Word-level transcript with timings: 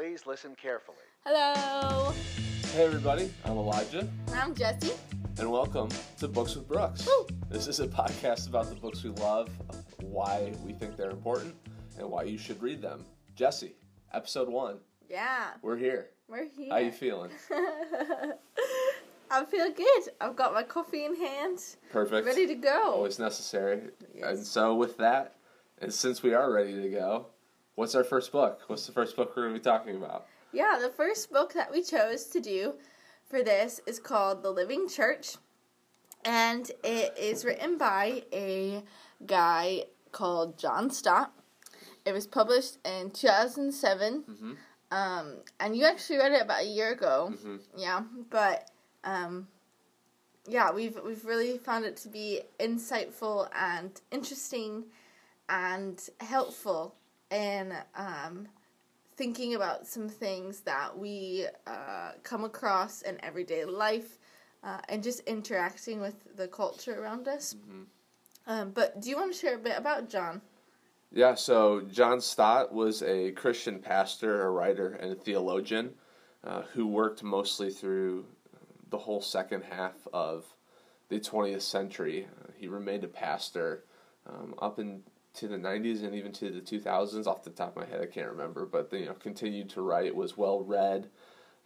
Please 0.00 0.24
listen 0.26 0.54
carefully. 0.54 0.96
Hello, 1.26 2.14
Hey 2.72 2.84
everybody, 2.86 3.30
I'm 3.44 3.58
Elijah, 3.58 4.08
I'm 4.32 4.54
Jesse. 4.54 4.94
and 5.38 5.52
welcome 5.52 5.90
to 6.20 6.26
Books 6.26 6.54
with 6.56 6.66
Brooks. 6.66 7.06
Woo! 7.06 7.26
This 7.50 7.66
is 7.66 7.80
a 7.80 7.86
podcast 7.86 8.48
about 8.48 8.70
the 8.70 8.76
books 8.76 9.04
we 9.04 9.10
love, 9.10 9.50
why 10.00 10.54
we 10.64 10.72
think 10.72 10.96
they're 10.96 11.10
important, 11.10 11.54
and 11.98 12.10
why 12.10 12.22
you 12.22 12.38
should 12.38 12.62
read 12.62 12.80
them. 12.80 13.04
Jesse, 13.36 13.74
episode 14.14 14.48
one, 14.48 14.78
Yeah, 15.10 15.48
we're 15.60 15.76
here. 15.76 16.06
we're 16.28 16.48
here. 16.48 16.70
How 16.72 16.78
you 16.78 16.92
feeling? 16.92 17.30
I 19.30 19.44
feel 19.44 19.70
good. 19.70 20.02
I've 20.18 20.34
got 20.34 20.54
my 20.54 20.62
coffee 20.62 21.04
in 21.04 21.14
hand, 21.14 21.58
Perfect. 21.92 22.26
ready 22.26 22.46
to 22.46 22.54
go. 22.54 22.94
Always 22.94 23.18
necessary. 23.18 23.82
Yes. 24.14 24.24
And 24.38 24.46
so 24.46 24.74
with 24.76 24.96
that, 24.96 25.34
and 25.76 25.92
since 25.92 26.22
we 26.22 26.32
are 26.32 26.50
ready 26.50 26.80
to 26.80 26.88
go, 26.88 27.26
what's 27.80 27.94
our 27.94 28.04
first 28.04 28.30
book? 28.30 28.60
What's 28.66 28.84
the 28.86 28.92
first 28.92 29.16
book 29.16 29.32
we're 29.34 29.44
going 29.44 29.54
to 29.54 29.58
be 29.58 29.64
talking 29.64 29.96
about? 29.96 30.26
Yeah, 30.52 30.78
the 30.80 30.90
first 30.90 31.32
book 31.32 31.54
that 31.54 31.72
we 31.72 31.82
chose 31.82 32.26
to 32.26 32.38
do 32.38 32.74
for 33.24 33.42
this 33.42 33.80
is 33.86 33.98
called 33.98 34.42
The 34.42 34.50
Living 34.50 34.86
Church, 34.86 35.36
and 36.22 36.70
it 36.84 37.16
is 37.18 37.42
written 37.42 37.78
by 37.78 38.24
a 38.34 38.82
guy 39.24 39.84
called 40.12 40.58
John 40.58 40.90
Stott. 40.90 41.32
It 42.04 42.12
was 42.12 42.26
published 42.26 42.76
in 42.84 43.12
2007, 43.12 44.24
Mhm. 44.24 44.56
um, 44.94 45.36
and 45.58 45.74
you 45.74 45.86
actually 45.86 46.18
read 46.18 46.32
it 46.32 46.42
about 46.42 46.60
a 46.60 46.66
year 46.66 46.92
ago. 46.92 47.32
hmm 47.40 47.56
Yeah, 47.74 48.02
but 48.28 48.70
um, 49.04 49.48
yeah, 50.46 50.70
we've 50.70 50.98
we've 51.02 51.24
really 51.24 51.56
found 51.56 51.86
it 51.86 51.96
to 51.98 52.08
be 52.08 52.42
insightful 52.58 53.48
and 53.54 53.98
interesting 54.10 54.84
and 55.48 55.98
helpful 56.20 56.94
in 57.30 57.74
um, 57.94 58.48
thinking 59.16 59.54
about 59.54 59.86
some 59.86 60.08
things 60.08 60.60
that 60.60 60.96
we 60.96 61.46
uh, 61.66 62.12
come 62.22 62.44
across 62.44 63.02
in 63.02 63.22
everyday 63.24 63.64
life 63.64 64.18
uh, 64.62 64.78
and 64.88 65.02
just 65.02 65.20
interacting 65.20 66.00
with 66.00 66.36
the 66.36 66.48
culture 66.48 67.02
around 67.02 67.28
us. 67.28 67.54
Mhm. 67.54 67.86
Um, 68.46 68.70
but 68.70 69.00
do 69.00 69.10
you 69.10 69.16
want 69.16 69.32
to 69.32 69.38
share 69.38 69.56
a 69.56 69.58
bit 69.58 69.76
about 69.76 70.08
John? 70.08 70.40
Yeah, 71.12 71.34
so 71.34 71.80
John 71.82 72.20
Stott 72.20 72.72
was 72.72 73.02
a 73.02 73.32
Christian 73.32 73.80
pastor, 73.80 74.42
a 74.42 74.50
writer, 74.50 74.92
and 74.92 75.12
a 75.12 75.14
theologian 75.14 75.94
uh, 76.44 76.62
who 76.72 76.86
worked 76.86 77.22
mostly 77.22 77.70
through 77.70 78.24
the 78.90 78.98
whole 78.98 79.20
second 79.20 79.62
half 79.64 80.06
of 80.12 80.46
the 81.08 81.18
20th 81.18 81.62
century. 81.62 82.26
Uh, 82.26 82.52
he 82.56 82.68
remained 82.68 83.04
a 83.04 83.08
pastor 83.08 83.84
um, 84.26 84.54
up 84.60 84.78
into 85.34 85.48
the 85.48 85.62
90s 85.62 86.02
and 86.02 86.14
even 86.14 86.32
to 86.32 86.50
the 86.50 86.60
2000s. 86.60 87.26
Off 87.26 87.44
the 87.44 87.50
top 87.50 87.76
of 87.76 87.82
my 87.82 87.88
head, 87.88 88.00
I 88.00 88.06
can't 88.06 88.30
remember, 88.30 88.66
but 88.66 88.92
you 88.92 89.06
know, 89.06 89.14
continued 89.14 89.70
to 89.70 89.82
write. 89.82 90.14
Was 90.14 90.36
well 90.36 90.60
read, 90.60 91.08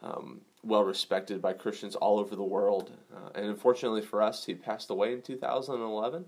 um, 0.03 0.41
well 0.63 0.85
respected 0.85 1.41
by 1.41 1.53
Christians 1.53 1.95
all 1.95 2.19
over 2.19 2.37
the 2.37 2.43
world. 2.43 2.93
Uh, 3.15 3.31
and 3.35 3.47
unfortunately 3.47 4.03
for 4.03 4.23
us, 4.23 4.45
he 4.45 4.55
passed 4.55 4.91
away 4.91 5.13
in 5.13 5.23
2011. 5.23 6.25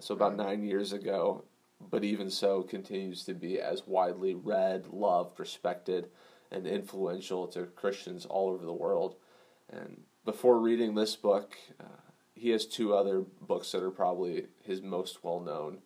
So 0.00 0.14
about 0.14 0.36
nine 0.36 0.62
years 0.62 0.92
ago, 0.92 1.44
but 1.90 2.04
even 2.04 2.30
so 2.30 2.62
continues 2.62 3.24
to 3.24 3.34
be 3.34 3.60
as 3.60 3.86
widely 3.86 4.34
read, 4.34 4.86
loved, 4.88 5.38
respected, 5.38 6.08
and 6.50 6.66
influential 6.66 7.46
to 7.48 7.64
Christians 7.64 8.26
all 8.26 8.50
over 8.50 8.64
the 8.64 8.72
world. 8.72 9.16
And 9.70 10.02
before 10.24 10.58
reading 10.58 10.94
this 10.94 11.16
book, 11.16 11.56
uh, 11.80 12.00
he 12.34 12.50
has 12.50 12.66
two 12.66 12.94
other 12.94 13.20
books 13.40 13.72
that 13.72 13.82
are 13.82 13.90
probably 13.90 14.46
his 14.62 14.82
most 14.82 15.24
well 15.24 15.40
known 15.40 15.78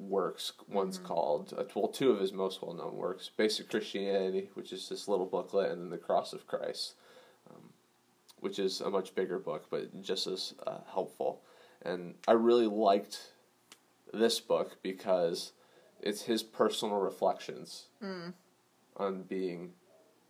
works. 0.00 0.52
One's 0.68 0.98
called, 0.98 1.52
uh, 1.56 1.64
well, 1.74 1.88
two 1.88 2.10
of 2.10 2.20
his 2.20 2.32
most 2.32 2.62
well 2.62 2.74
known 2.74 2.96
works 2.96 3.30
Basic 3.36 3.68
Christianity, 3.68 4.50
which 4.54 4.72
is 4.72 4.88
this 4.88 5.08
little 5.08 5.26
booklet, 5.26 5.70
and 5.70 5.82
then 5.82 5.90
The 5.90 5.98
Cross 5.98 6.32
of 6.32 6.46
Christ, 6.46 6.94
um, 7.50 7.70
which 8.40 8.58
is 8.58 8.80
a 8.80 8.90
much 8.90 9.14
bigger 9.14 9.38
book, 9.38 9.66
but 9.70 10.02
just 10.02 10.26
as 10.26 10.54
uh, 10.66 10.78
helpful. 10.92 11.42
And 11.82 12.14
I 12.26 12.32
really 12.32 12.66
liked 12.66 13.32
this 14.12 14.40
book 14.40 14.78
because 14.82 15.52
it's 16.00 16.22
his 16.22 16.42
personal 16.42 16.96
reflections 16.98 17.86
Mm. 18.02 18.32
on 18.96 19.22
being 19.22 19.72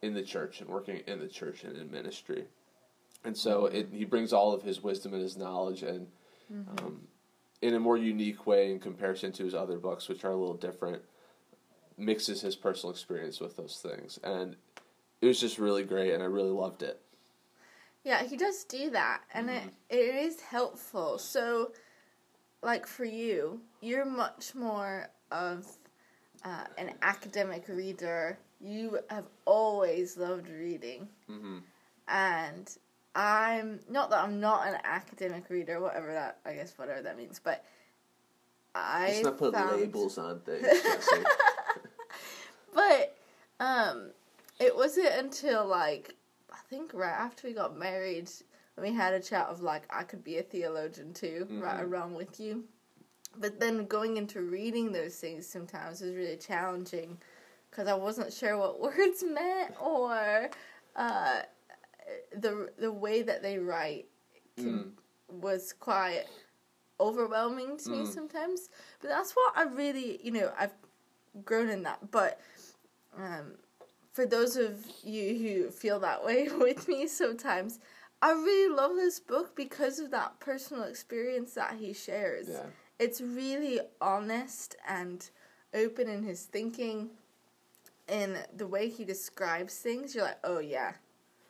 in 0.03 0.15
the 0.15 0.23
church 0.23 0.61
and 0.61 0.69
working 0.71 0.99
in 1.07 1.19
the 1.19 1.29
church 1.29 1.65
and 1.65 1.77
in 1.77 1.91
ministry. 1.91 2.45
And 3.25 3.37
so 3.37 3.67
it, 3.67 3.89
he 3.93 4.05
brings 4.05 4.33
all 4.33 4.53
of 4.53 4.63
his 4.63 4.83
wisdom 4.83 5.13
and 5.13 5.23
his 5.23 5.37
knowledge 5.37 5.83
and 5.83 6.07
um, 6.79 7.09
in 7.63 7.75
a 7.75 7.81
more 7.81 7.97
unique 7.97 8.47
way 8.47 8.71
in 8.71 8.79
comparison 8.79 9.33
to 9.33 9.45
his 9.45 9.55
other 9.55 9.79
books, 9.79 10.09
which 10.09 10.25
are 10.25 10.31
a 10.31 10.37
little 10.37 10.55
different, 10.55 11.03
mixes 11.97 12.41
his 12.41 12.57
personal 12.57 12.93
experience 12.93 13.41
with 13.41 13.57
those 13.57 13.81
things. 13.83 14.19
And 14.23 14.57
it 15.21 15.27
was 15.27 15.41
just 15.41 15.59
really 15.59 15.85
great 15.85 16.13
and 16.13 16.23
I 16.23 16.27
really 16.27 16.51
loved 16.51 16.83
it. 16.83 17.01
Yeah, 18.05 18.23
he 18.23 18.37
does 18.37 18.65
do 18.65 18.91
that, 18.91 19.23
and 19.35 19.51
it 19.51 19.65
it 19.91 20.15
is 20.15 20.41
helpful. 20.41 21.19
So, 21.19 21.73
like 22.63 22.87
for 22.87 23.05
you, 23.05 23.61
you're 23.83 24.07
much 24.07 24.55
more 24.55 25.11
of 25.31 25.67
uh, 26.45 26.65
an 26.79 26.95
academic 27.03 27.69
reader. 27.69 28.39
You 28.61 29.01
have 29.11 29.27
always 29.45 30.17
loved 30.17 30.49
reading, 30.49 31.09
hmm 31.27 31.59
and 32.07 32.71
I'm 33.19 33.81
not 33.91 34.11
that 34.11 34.23
I'm 34.23 34.39
not 34.39 34.69
an 34.69 34.77
academic 34.85 35.51
reader, 35.51 35.81
whatever 35.81 36.13
that 36.13 36.39
I 36.47 36.53
guess 36.53 36.73
whatever 36.77 37.03
that 37.03 37.19
means, 37.19 37.41
but 37.43 37.65
I 38.77 39.07
Let's 39.09 39.23
not 39.25 39.39
put 39.39 39.53
found, 39.55 39.81
labels 39.81 40.19
on 40.19 40.39
things. 40.41 40.67
But 42.73 43.17
um, 43.59 44.11
it 44.61 44.77
wasn't 44.77 45.09
until 45.15 45.67
like 45.67 46.15
I 46.53 46.59
think 46.71 46.93
right 46.95 47.11
after 47.11 47.49
we 47.49 47.55
got 47.55 47.77
married 47.77 48.31
when 48.77 48.91
we 48.91 48.97
had 48.97 49.15
a 49.15 49.21
chat 49.21 49.47
of 49.49 49.63
like 49.63 49.83
I 49.91 50.05
could 50.05 50.23
be 50.23 50.39
a 50.39 50.43
theologian 50.43 51.13
too, 51.13 51.49
right 51.51 51.79
Mhm. 51.81 51.91
around 51.91 52.15
with 52.15 52.39
you. 52.39 52.65
But 53.37 53.59
then 53.59 53.87
going 53.87 54.17
into 54.17 54.43
reading 54.43 54.93
those 54.93 55.17
things 55.17 55.47
sometimes 55.47 56.03
was 56.03 56.15
really 56.15 56.37
challenging 56.37 57.19
because 57.71 57.89
I 57.89 57.95
wasn't 57.95 58.33
sure 58.33 58.57
what 58.57 58.81
words 58.87 59.25
meant 59.25 59.75
or 59.81 60.51
uh, 60.95 61.43
the 62.35 62.71
the 62.79 62.93
way 62.93 63.23
that 63.23 63.43
they 63.43 63.59
write 63.59 64.07
can, 64.57 64.93
was 65.29 65.73
quite 65.73 66.25
overwhelming 67.01 67.77
to 67.79 67.91
me 67.91 67.99
Mm. 67.99 68.07
sometimes. 68.15 68.71
But 69.01 69.09
that's 69.09 69.33
what 69.33 69.53
I 69.57 69.63
really, 69.65 70.19
you 70.23 70.33
know, 70.33 70.53
I've 70.59 70.75
grown 71.45 71.69
in 71.69 71.83
that. 71.85 72.11
But 72.11 72.41
um, 73.17 73.53
for 74.13 74.27
those 74.27 74.57
of 74.57 74.85
you 75.05 75.39
who 75.39 75.71
feel 75.71 76.01
that 76.01 76.25
way 76.25 76.49
with 76.59 76.89
me 76.89 77.07
sometimes, 77.07 77.79
I 78.21 78.33
really 78.33 78.75
love 78.75 78.97
this 78.97 79.21
book 79.21 79.55
because 79.55 80.01
of 80.01 80.11
that 80.11 80.41
personal 80.41 80.85
experience 80.85 81.55
that 81.55 81.77
he 81.79 81.93
shares. 81.93 82.49
yeah. 82.49 82.67
It's 82.99 83.21
really 83.21 83.79
honest 84.01 84.75
and 84.89 85.29
open 85.73 86.09
in 86.09 86.25
his 86.25 86.43
thinking. 86.45 87.11
In 88.09 88.39
the 88.57 88.67
way 88.67 88.89
he 88.89 89.05
describes 89.05 89.77
things, 89.77 90.15
you're 90.15 90.25
like, 90.25 90.39
oh 90.43 90.59
yeah, 90.59 90.95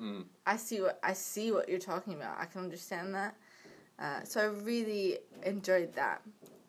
Mm. 0.01 0.25
I 0.47 0.57
see 0.57 0.81
what 0.81 0.99
I 1.03 1.13
see 1.13 1.53
what 1.53 1.69
you're 1.69 1.79
talking 1.79 2.15
about. 2.15 2.37
I 2.39 2.45
can 2.47 2.63
understand 2.63 3.15
that. 3.15 3.37
Uh, 3.99 4.23
so 4.25 4.41
I 4.41 4.45
really 4.63 5.19
enjoyed 5.45 5.93
that. 5.95 6.23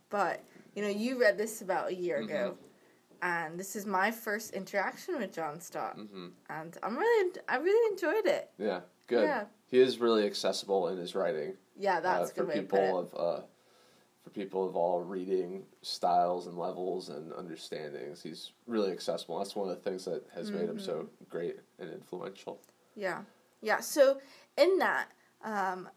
But 0.10 0.44
you 0.76 0.82
know, 0.82 0.90
you 0.90 1.20
read 1.20 1.38
this 1.38 1.62
about 1.62 1.90
a 1.90 1.96
year 1.96 2.18
ago, 2.20 2.58
and 3.22 3.60
this 3.60 3.76
is 3.76 3.86
my 3.86 4.12
first 4.12 4.54
interaction 4.54 5.18
with 5.20 5.34
John 5.34 5.60
Stott, 5.60 5.96
hmm 5.96 6.28
and 6.50 6.78
I'm 6.84 6.98
really 6.98 7.32
I 7.48 7.58
really 7.58 7.92
enjoyed 7.94 8.26
it. 8.26 8.50
Yeah. 8.58 8.82
Good. 9.08 9.24
Yeah, 9.24 9.46
He 9.68 9.80
is 9.80 10.00
really 10.00 10.26
accessible 10.26 10.88
in 10.90 10.98
his 10.98 11.16
writing. 11.16 11.54
yeah, 11.78 12.00
that's 12.00 12.30
uh, 12.30 12.34
for 12.34 12.42
good 12.42 12.48
way 12.50 12.54
to 12.56 12.62
people 12.62 12.98
of 13.00 13.14
uh, 13.16 13.42
for 14.24 14.30
people 14.32 14.68
of 14.68 14.76
all 14.76 15.02
reading 15.02 15.64
styles 15.82 16.46
and 16.48 16.58
levels 16.58 17.10
and 17.10 17.32
understandings. 17.34 18.22
He's 18.22 18.52
really 18.68 18.92
accessible. 18.92 19.38
That's 19.40 19.56
one 19.56 19.70
of 19.70 19.76
the 19.76 19.82
things 19.90 20.06
that 20.06 20.24
has 20.36 20.52
made 20.52 20.70
him 20.70 20.78
so 20.80 20.94
Mm-hmm. 20.94 21.26
great 21.30 21.58
and 21.80 21.92
influential. 21.92 22.60
Yeah, 23.00 23.22
yeah. 23.62 23.80
So 23.80 24.20
in 24.58 24.78
that, 24.80 25.08
um, 25.44 25.88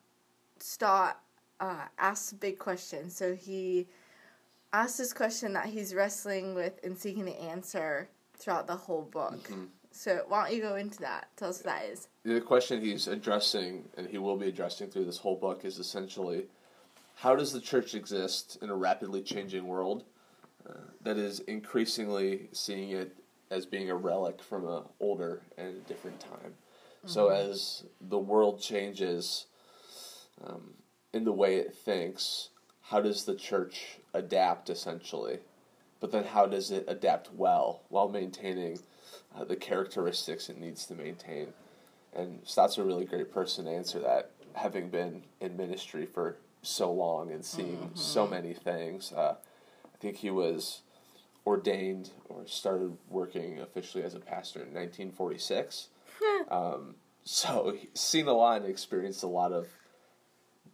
Stott 0.58 1.20
uh, 1.58 1.86
asks 1.98 2.30
a 2.30 2.36
big 2.36 2.60
question. 2.60 3.10
So 3.10 3.34
he 3.34 3.88
asks 4.72 4.98
this 4.98 5.12
question 5.12 5.52
that 5.54 5.66
he's 5.66 5.94
wrestling 5.94 6.54
with 6.54 6.78
and 6.84 6.96
seeking 6.96 7.24
the 7.24 7.38
answer 7.38 8.08
throughout 8.34 8.68
the 8.68 8.76
whole 8.76 9.02
book. 9.02 9.42
Mhm. 9.48 9.68
So 9.90 10.24
why 10.28 10.44
don't 10.44 10.56
you 10.56 10.62
go 10.62 10.76
into 10.76 11.00
that? 11.00 11.28
Tell 11.36 11.50
us 11.50 11.58
what 11.58 11.64
that 11.66 11.84
is. 11.86 12.08
The 12.22 12.40
question 12.40 12.80
he's 12.80 13.08
addressing, 13.08 13.88
and 13.96 14.06
he 14.08 14.18
will 14.18 14.36
be 14.36 14.48
addressing 14.48 14.88
through 14.88 15.04
this 15.04 15.18
whole 15.18 15.36
book, 15.36 15.64
is 15.64 15.78
essentially 15.78 16.46
how 17.16 17.34
does 17.36 17.52
the 17.52 17.60
church 17.60 17.94
exist 17.94 18.58
in 18.62 18.70
a 18.70 18.74
rapidly 18.74 19.22
changing 19.22 19.66
world 19.66 20.04
uh, 20.68 20.74
that 21.02 21.18
is 21.18 21.40
increasingly 21.40 22.48
seeing 22.52 22.90
it 22.90 23.14
as 23.50 23.66
being 23.66 23.90
a 23.90 23.94
relic 23.94 24.40
from 24.42 24.66
a 24.66 24.84
older 25.00 25.42
and 25.58 25.76
a 25.76 25.80
different 25.80 26.18
time. 26.20 26.54
So 27.04 27.28
as 27.28 27.84
the 28.00 28.18
world 28.18 28.60
changes 28.60 29.46
um, 30.44 30.74
in 31.12 31.24
the 31.24 31.32
way 31.32 31.56
it 31.56 31.74
thinks, 31.74 32.50
how 32.82 33.00
does 33.00 33.24
the 33.24 33.34
church 33.34 33.98
adapt 34.14 34.70
essentially? 34.70 35.38
But 36.00 36.12
then 36.12 36.24
how 36.24 36.46
does 36.46 36.70
it 36.70 36.84
adapt 36.88 37.32
well 37.32 37.82
while 37.88 38.08
maintaining 38.08 38.78
uh, 39.36 39.44
the 39.44 39.56
characteristics 39.56 40.48
it 40.48 40.58
needs 40.58 40.86
to 40.86 40.94
maintain. 40.94 41.48
And 42.14 42.40
Stott's 42.44 42.78
a 42.78 42.84
really 42.84 43.04
great 43.04 43.32
person 43.32 43.64
to 43.64 43.70
answer 43.70 43.98
that, 44.00 44.30
having 44.54 44.90
been 44.90 45.22
in 45.40 45.56
ministry 45.56 46.06
for 46.06 46.36
so 46.62 46.92
long 46.92 47.30
and 47.32 47.44
seeing 47.44 47.76
mm-hmm. 47.76 47.96
so 47.96 48.26
many 48.26 48.52
things. 48.52 49.12
Uh, 49.12 49.36
I 49.84 49.98
think 49.98 50.16
he 50.16 50.30
was 50.30 50.82
ordained 51.46 52.10
or 52.28 52.46
started 52.46 52.96
working 53.08 53.60
officially 53.60 54.04
as 54.04 54.14
a 54.14 54.20
pastor 54.20 54.60
in 54.60 54.66
1946. 54.66 55.88
um, 56.50 56.94
so 57.24 57.76
seen 57.94 58.26
a 58.26 58.32
lot 58.32 58.62
and 58.62 58.70
experienced 58.70 59.22
a 59.22 59.28
lot 59.28 59.52
of 59.52 59.68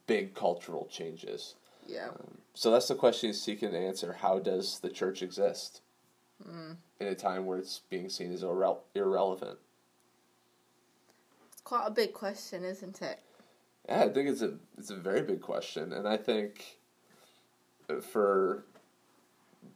big 0.06 0.35
cultural 0.35 0.89
changes. 0.91 1.55
Yeah. 1.87 2.09
Um, 2.09 2.39
so 2.55 2.71
that's 2.71 2.89
the 2.89 2.95
question 2.95 3.29
he's 3.29 3.41
seeking 3.41 3.71
to 3.71 3.79
answer. 3.79 4.15
How 4.21 4.39
does 4.39 4.81
the 4.81 4.89
church 4.91 5.23
exist 5.23 5.81
mm. 6.47 6.77
in 7.00 7.06
a 7.06 7.15
time 7.15 7.47
where 7.47 7.59
it's 7.59 7.81
being 7.91 8.09
seen 8.09 8.33
as 8.33 8.43
irre- 8.43 8.79
irrelevant? 8.95 9.59
It's 11.53 11.62
quite 11.62 11.87
a 11.87 11.91
big 11.91 12.12
question, 12.12 12.65
isn't 12.65 13.01
it? 13.03 13.21
Yeah, 13.89 14.05
I 14.05 14.09
think 14.09 14.29
it's 14.29 14.43
a 14.43 14.55
it's 14.77 14.91
a 14.91 14.97
very 14.97 15.23
big 15.23 15.41
question, 15.41 15.93
and 15.93 16.06
I 16.06 16.19
think 16.19 16.79
for 18.03 18.65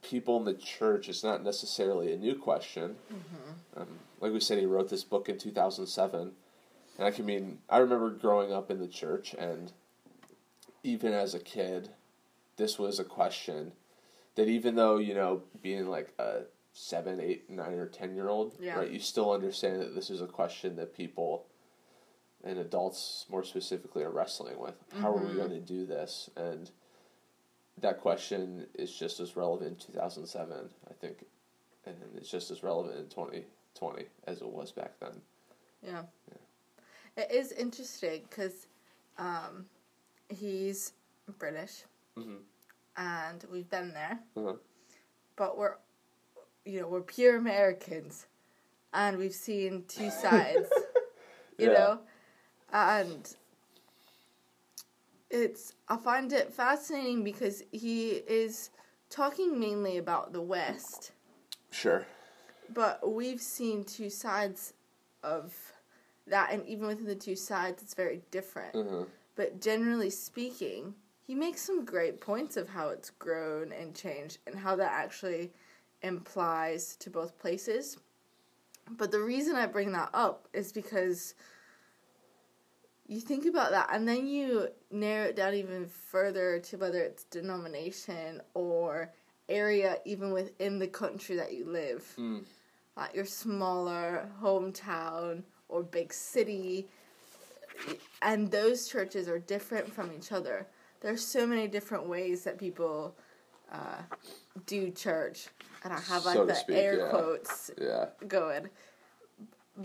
people 0.02 0.36
in 0.36 0.44
the 0.44 0.54
church, 0.54 1.08
is 1.08 1.24
not 1.24 1.42
necessarily 1.42 2.12
a 2.12 2.16
new 2.16 2.34
question. 2.34 2.96
Mm-hmm. 3.12 3.80
Um, 3.80 3.88
like 4.20 4.32
we 4.32 4.40
said, 4.40 4.58
he 4.58 4.66
wrote 4.66 4.88
this 4.88 5.04
book 5.04 5.28
in 5.28 5.38
two 5.38 5.50
thousand 5.50 5.86
seven, 5.86 6.32
and 6.98 7.06
I 7.06 7.10
can 7.10 7.24
mean 7.24 7.58
I 7.68 7.78
remember 7.78 8.10
growing 8.10 8.52
up 8.52 8.70
in 8.70 8.80
the 8.80 8.88
church, 8.88 9.34
and 9.34 9.72
even 10.82 11.12
as 11.12 11.34
a 11.34 11.40
kid, 11.40 11.90
this 12.56 12.78
was 12.78 12.98
a 12.98 13.04
question 13.04 13.72
that 14.34 14.48
even 14.48 14.74
though 14.74 14.98
you 14.98 15.14
know 15.14 15.42
being 15.62 15.86
like 15.86 16.12
a 16.18 16.42
seven, 16.72 17.20
eight, 17.20 17.50
nine, 17.50 17.74
or 17.74 17.86
ten 17.86 18.14
year 18.14 18.28
old, 18.28 18.54
yeah. 18.60 18.78
right, 18.78 18.90
you 18.90 18.98
still 18.98 19.32
understand 19.32 19.80
that 19.80 19.94
this 19.94 20.10
is 20.10 20.20
a 20.20 20.26
question 20.26 20.76
that 20.76 20.96
people 20.96 21.46
and 22.44 22.58
adults 22.58 23.26
more 23.30 23.44
specifically 23.44 24.02
are 24.02 24.10
wrestling 24.10 24.58
with. 24.58 24.74
How 24.94 24.98
mm-hmm. 24.98 25.06
are 25.06 25.12
we 25.12 25.28
mm-hmm. 25.28 25.36
going 25.36 25.50
to 25.50 25.60
do 25.60 25.86
this? 25.86 26.28
And 26.36 26.70
that 27.82 28.00
question 28.00 28.66
is 28.74 28.92
just 28.92 29.20
as 29.20 29.36
relevant 29.36 29.70
in 29.70 29.94
2007, 29.94 30.70
I 30.88 30.92
think, 30.94 31.24
and 31.84 31.96
it's 32.16 32.30
just 32.30 32.50
as 32.50 32.62
relevant 32.62 32.96
in 32.96 33.08
2020 33.08 34.04
as 34.26 34.40
it 34.40 34.48
was 34.48 34.72
back 34.72 34.92
then. 35.00 35.20
Yeah. 35.84 36.02
yeah. 36.28 37.24
It 37.24 37.32
is 37.32 37.52
interesting 37.52 38.22
because 38.28 38.66
um, 39.18 39.66
he's 40.28 40.92
British, 41.38 41.82
mm-hmm. 42.16 42.36
and 42.96 43.44
we've 43.52 43.68
been 43.68 43.92
there, 43.92 44.20
uh-huh. 44.36 44.54
but 45.36 45.58
we're, 45.58 45.74
you 46.64 46.80
know, 46.80 46.88
we're 46.88 47.02
pure 47.02 47.36
Americans, 47.36 48.26
and 48.94 49.18
we've 49.18 49.34
seen 49.34 49.84
two 49.88 50.10
sides, 50.22 50.68
you 51.58 51.66
yeah. 51.66 51.72
know, 51.72 51.98
and 52.72 53.34
it's 55.32 55.72
I 55.88 55.96
find 55.96 56.32
it 56.32 56.52
fascinating 56.52 57.24
because 57.24 57.62
he 57.72 58.10
is 58.10 58.70
talking 59.10 59.58
mainly 59.58 59.96
about 59.96 60.32
the 60.32 60.42
West. 60.42 61.12
Sure. 61.70 62.06
But 62.72 63.10
we've 63.10 63.40
seen 63.40 63.82
two 63.84 64.10
sides 64.10 64.74
of 65.22 65.54
that, 66.26 66.52
and 66.52 66.64
even 66.66 66.86
within 66.86 67.06
the 67.06 67.14
two 67.14 67.34
sides, 67.34 67.82
it's 67.82 67.94
very 67.94 68.20
different. 68.30 68.74
Mm-hmm. 68.74 69.02
But 69.34 69.60
generally 69.60 70.10
speaking, 70.10 70.94
he 71.26 71.34
makes 71.34 71.62
some 71.62 71.84
great 71.84 72.20
points 72.20 72.56
of 72.56 72.68
how 72.68 72.90
it's 72.90 73.10
grown 73.10 73.72
and 73.72 73.94
changed, 73.94 74.38
and 74.46 74.54
how 74.54 74.76
that 74.76 74.92
actually 74.92 75.50
implies 76.02 76.96
to 76.96 77.10
both 77.10 77.38
places. 77.38 77.98
But 78.90 79.10
the 79.10 79.20
reason 79.20 79.56
I 79.56 79.66
bring 79.66 79.92
that 79.92 80.10
up 80.12 80.48
is 80.52 80.72
because 80.72 81.34
you 83.06 83.20
think 83.20 83.46
about 83.46 83.70
that 83.70 83.88
and 83.92 84.06
then 84.06 84.26
you 84.26 84.68
narrow 84.90 85.26
it 85.26 85.36
down 85.36 85.54
even 85.54 85.86
further 85.86 86.58
to 86.58 86.76
whether 86.76 87.00
it's 87.02 87.24
denomination 87.24 88.40
or 88.54 89.10
area 89.48 89.98
even 90.04 90.30
within 90.32 90.78
the 90.78 90.86
country 90.86 91.36
that 91.36 91.52
you 91.52 91.64
live 91.66 92.04
mm. 92.18 92.42
like 92.96 93.14
your 93.14 93.24
smaller 93.24 94.28
hometown 94.40 95.42
or 95.68 95.82
big 95.82 96.12
city 96.12 96.86
and 98.22 98.50
those 98.50 98.88
churches 98.88 99.28
are 99.28 99.40
different 99.40 99.92
from 99.92 100.10
each 100.16 100.32
other 100.32 100.66
there's 101.00 101.24
so 101.24 101.46
many 101.46 101.66
different 101.66 102.06
ways 102.06 102.44
that 102.44 102.56
people 102.56 103.14
uh, 103.72 104.00
do 104.66 104.90
church 104.90 105.48
and 105.84 105.92
i 105.92 106.00
have 106.00 106.24
like 106.24 106.36
so 106.36 106.46
the 106.46 106.54
speak, 106.54 106.76
air 106.76 106.98
yeah. 106.98 107.08
quotes 107.08 107.70
yeah. 107.80 108.06
going 108.28 108.68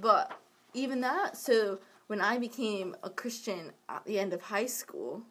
but 0.01 0.39
even 0.73 1.01
that 1.01 1.35
so 1.35 1.79
when 2.07 2.21
I 2.21 2.37
became 2.37 2.95
a 3.03 3.09
Christian 3.09 3.71
at 3.89 4.03
the 4.05 4.19
end 4.19 4.33
of 4.33 4.41
high 4.41 4.65
school, 4.65 5.21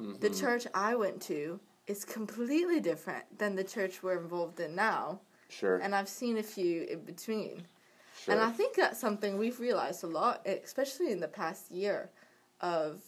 mm-hmm. 0.00 0.18
the 0.20 0.30
church 0.30 0.66
I 0.74 0.94
went 0.94 1.20
to 1.22 1.60
is 1.86 2.04
completely 2.04 2.80
different 2.80 3.38
than 3.38 3.56
the 3.56 3.64
church 3.64 4.02
we're 4.02 4.20
involved 4.20 4.58
in 4.60 4.74
now. 4.74 5.20
Sure. 5.48 5.78
And 5.78 5.94
I've 5.94 6.08
seen 6.08 6.38
a 6.38 6.42
few 6.42 6.84
in 6.84 7.00
between. 7.00 7.64
Sure. 8.22 8.34
And 8.34 8.42
I 8.42 8.50
think 8.50 8.76
that's 8.76 8.98
something 8.98 9.36
we've 9.36 9.60
realized 9.60 10.04
a 10.04 10.06
lot, 10.06 10.46
especially 10.46 11.10
in 11.10 11.20
the 11.20 11.28
past 11.28 11.70
year, 11.70 12.10
of 12.60 13.02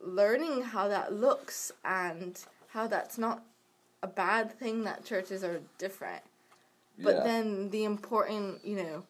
learning 0.00 0.62
how 0.62 0.88
that 0.88 1.12
looks 1.12 1.72
and 1.84 2.38
how 2.68 2.86
that's 2.86 3.18
not 3.18 3.42
a 4.02 4.06
bad 4.06 4.52
thing 4.52 4.84
that 4.84 5.04
churches 5.04 5.42
are 5.42 5.60
different. 5.78 6.22
But 6.98 7.16
yeah. 7.16 7.24
then 7.24 7.70
the 7.70 7.84
important, 7.84 8.64
you 8.64 8.76
know, 8.76 9.02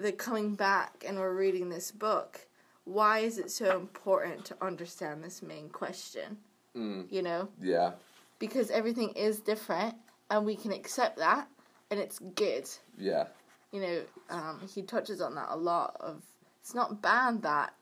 the 0.00 0.12
coming 0.12 0.54
back 0.54 1.04
and 1.06 1.18
we're 1.18 1.34
reading 1.34 1.68
this 1.68 1.90
book, 1.90 2.46
why 2.84 3.18
is 3.20 3.38
it 3.38 3.50
so 3.50 3.78
important 3.78 4.44
to 4.46 4.56
understand 4.60 5.22
this 5.22 5.42
main 5.42 5.68
question? 5.68 6.38
Mm. 6.76 7.10
You 7.10 7.22
know? 7.22 7.48
Yeah. 7.60 7.92
Because 8.38 8.70
everything 8.70 9.10
is 9.10 9.40
different 9.40 9.94
and 10.30 10.46
we 10.46 10.56
can 10.56 10.72
accept 10.72 11.18
that 11.18 11.48
and 11.90 12.00
it's 12.00 12.18
good. 12.18 12.68
Yeah. 12.98 13.26
You 13.72 13.80
know, 13.80 14.02
um, 14.30 14.60
he 14.74 14.82
touches 14.82 15.20
on 15.20 15.34
that 15.34 15.48
a 15.50 15.56
lot 15.56 15.96
of 16.00 16.22
it's 16.60 16.74
not 16.74 17.00
bad 17.02 17.42
that 17.42 17.74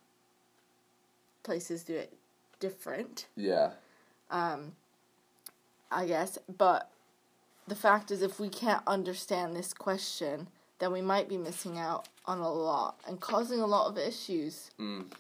places 1.43 1.83
do 1.83 1.95
it 1.95 2.13
different. 2.61 3.27
Yeah. 3.37 3.71
Um 4.31 4.73
I 5.91 6.07
guess, 6.07 6.39
but 6.59 6.91
the 7.67 7.75
fact 7.75 8.11
is 8.11 8.23
if 8.23 8.39
we 8.39 8.49
can't 8.49 8.83
understand 8.87 9.55
this 9.55 9.73
question, 9.73 10.49
then 10.79 10.93
we 10.93 11.03
might 11.03 11.29
be 11.29 11.37
missing 11.37 11.79
out 11.79 12.09
on 12.25 12.39
a 12.39 12.53
lot 12.53 13.01
and 13.07 13.21
causing 13.21 13.61
a 13.61 13.67
lot 13.67 13.89
of 13.89 13.99
issues. 13.99 14.71
Mm. 14.79 15.13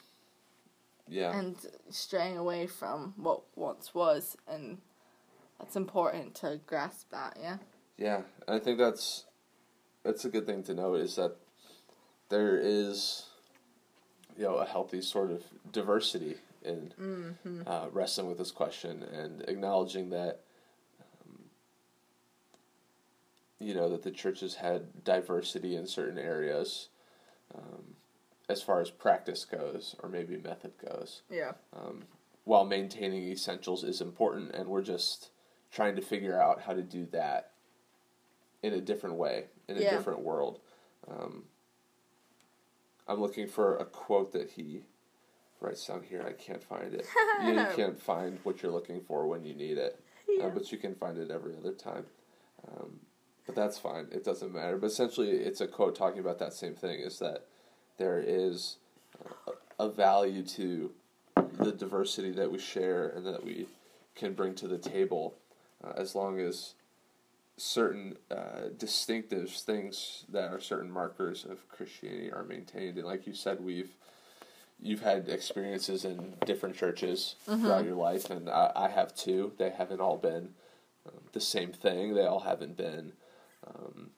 Yeah. 1.08 1.36
And 1.36 1.56
straying 1.90 2.36
away 2.36 2.66
from 2.66 3.14
what 3.16 3.40
once 3.56 3.94
was, 3.94 4.36
and 4.46 4.78
that's 5.58 5.74
important 5.74 6.34
to 6.36 6.60
grasp 6.66 7.10
that. 7.10 7.38
Yeah. 7.40 7.56
Yeah, 7.96 8.22
I 8.46 8.58
think 8.58 8.78
that's 8.78 9.24
that's 10.04 10.24
a 10.24 10.28
good 10.28 10.46
thing 10.46 10.62
to 10.64 10.74
know 10.74 10.94
is 10.94 11.16
that 11.16 11.36
there 12.28 12.58
is, 12.58 13.26
you 14.36 14.44
know, 14.44 14.56
a 14.56 14.66
healthy 14.66 15.00
sort 15.00 15.30
of 15.30 15.42
diversity 15.72 16.36
in 16.64 16.92
mm-hmm. 17.00 17.62
uh, 17.66 17.86
wrestling 17.92 18.28
with 18.28 18.38
this 18.38 18.50
question 18.50 19.02
and 19.02 19.42
acknowledging 19.48 20.10
that 20.10 20.40
you 23.58 23.74
know 23.74 23.88
that 23.88 24.02
the 24.02 24.10
churches 24.10 24.56
had 24.56 25.04
diversity 25.04 25.76
in 25.76 25.86
certain 25.86 26.18
areas 26.18 26.88
um, 27.54 27.96
as 28.48 28.62
far 28.62 28.80
as 28.80 28.90
practice 28.90 29.44
goes 29.44 29.96
or 30.02 30.08
maybe 30.08 30.36
method 30.36 30.72
goes. 30.84 31.22
Yeah. 31.30 31.52
Um, 31.76 32.04
while 32.44 32.64
maintaining 32.64 33.28
essentials 33.28 33.84
is 33.84 34.00
important 34.00 34.54
and 34.54 34.68
we're 34.68 34.82
just 34.82 35.30
trying 35.70 35.96
to 35.96 36.02
figure 36.02 36.40
out 36.40 36.62
how 36.62 36.72
to 36.72 36.82
do 36.82 37.06
that 37.12 37.52
in 38.62 38.72
a 38.72 38.80
different 38.80 39.16
way 39.16 39.44
in 39.68 39.76
a 39.76 39.80
yeah. 39.80 39.90
different 39.90 40.20
world. 40.20 40.60
Um, 41.08 41.44
i'm 43.06 43.20
looking 43.20 43.48
for 43.48 43.76
a 43.76 43.86
quote 43.86 44.32
that 44.32 44.50
he 44.50 44.82
writes 45.60 45.86
down 45.86 46.02
here. 46.02 46.24
I 46.26 46.32
can't 46.32 46.62
find 46.62 46.94
it. 46.94 47.06
You, 47.42 47.52
you 47.52 47.66
can't 47.74 48.00
find 48.00 48.38
what 48.44 48.62
you're 48.62 48.72
looking 48.72 49.00
for 49.00 49.26
when 49.26 49.44
you 49.44 49.54
need 49.54 49.78
it. 49.78 50.00
Uh, 50.28 50.32
yeah. 50.32 50.44
uh, 50.44 50.50
but 50.50 50.70
you 50.70 50.78
can 50.78 50.94
find 50.94 51.18
it 51.18 51.30
every 51.30 51.56
other 51.56 51.72
time. 51.72 52.04
Um, 52.66 53.00
but 53.48 53.56
that's 53.56 53.78
fine. 53.78 54.08
It 54.12 54.24
doesn't 54.24 54.52
matter. 54.52 54.76
But 54.76 54.88
essentially, 54.88 55.30
it's 55.30 55.62
a 55.62 55.66
quote 55.66 55.96
talking 55.96 56.20
about 56.20 56.38
that 56.38 56.52
same 56.52 56.74
thing: 56.74 57.00
is 57.00 57.18
that 57.18 57.46
there 57.96 58.22
is 58.24 58.76
a, 59.78 59.88
value 59.88 60.42
to 60.42 60.92
the 61.54 61.72
diversity 61.72 62.30
that 62.32 62.52
we 62.52 62.58
share 62.58 63.08
and 63.08 63.24
that 63.24 63.42
we 63.42 63.66
can 64.14 64.34
bring 64.34 64.54
to 64.56 64.68
the 64.68 64.76
table, 64.76 65.34
uh, 65.82 65.92
as 65.96 66.14
long 66.14 66.38
as 66.38 66.74
certain 67.56 68.18
uh, 68.30 68.68
distinctive 68.76 69.50
things 69.50 70.26
that 70.28 70.52
are 70.52 70.60
certain 70.60 70.90
markers 70.90 71.46
of 71.46 71.66
Christianity 71.70 72.30
are 72.30 72.44
maintained. 72.44 72.98
And 72.98 73.06
like 73.06 73.26
you 73.26 73.32
said, 73.32 73.64
we've 73.64 73.96
you've 74.78 75.02
had 75.02 75.30
experiences 75.30 76.04
in 76.04 76.34
different 76.44 76.76
churches 76.76 77.36
mm-hmm. 77.48 77.62
throughout 77.62 77.86
your 77.86 77.96
life, 77.96 78.28
and 78.28 78.50
I, 78.50 78.72
I, 78.76 78.88
have 78.88 79.14
too. 79.14 79.52
They 79.56 79.70
haven't 79.70 80.02
all 80.02 80.18
been 80.18 80.50
um, 81.06 81.22
the 81.32 81.40
same 81.40 81.72
thing. 81.72 82.14
They 82.14 82.26
all 82.26 82.40
haven't 82.40 82.76
been 82.76 83.14
um, 83.68 84.10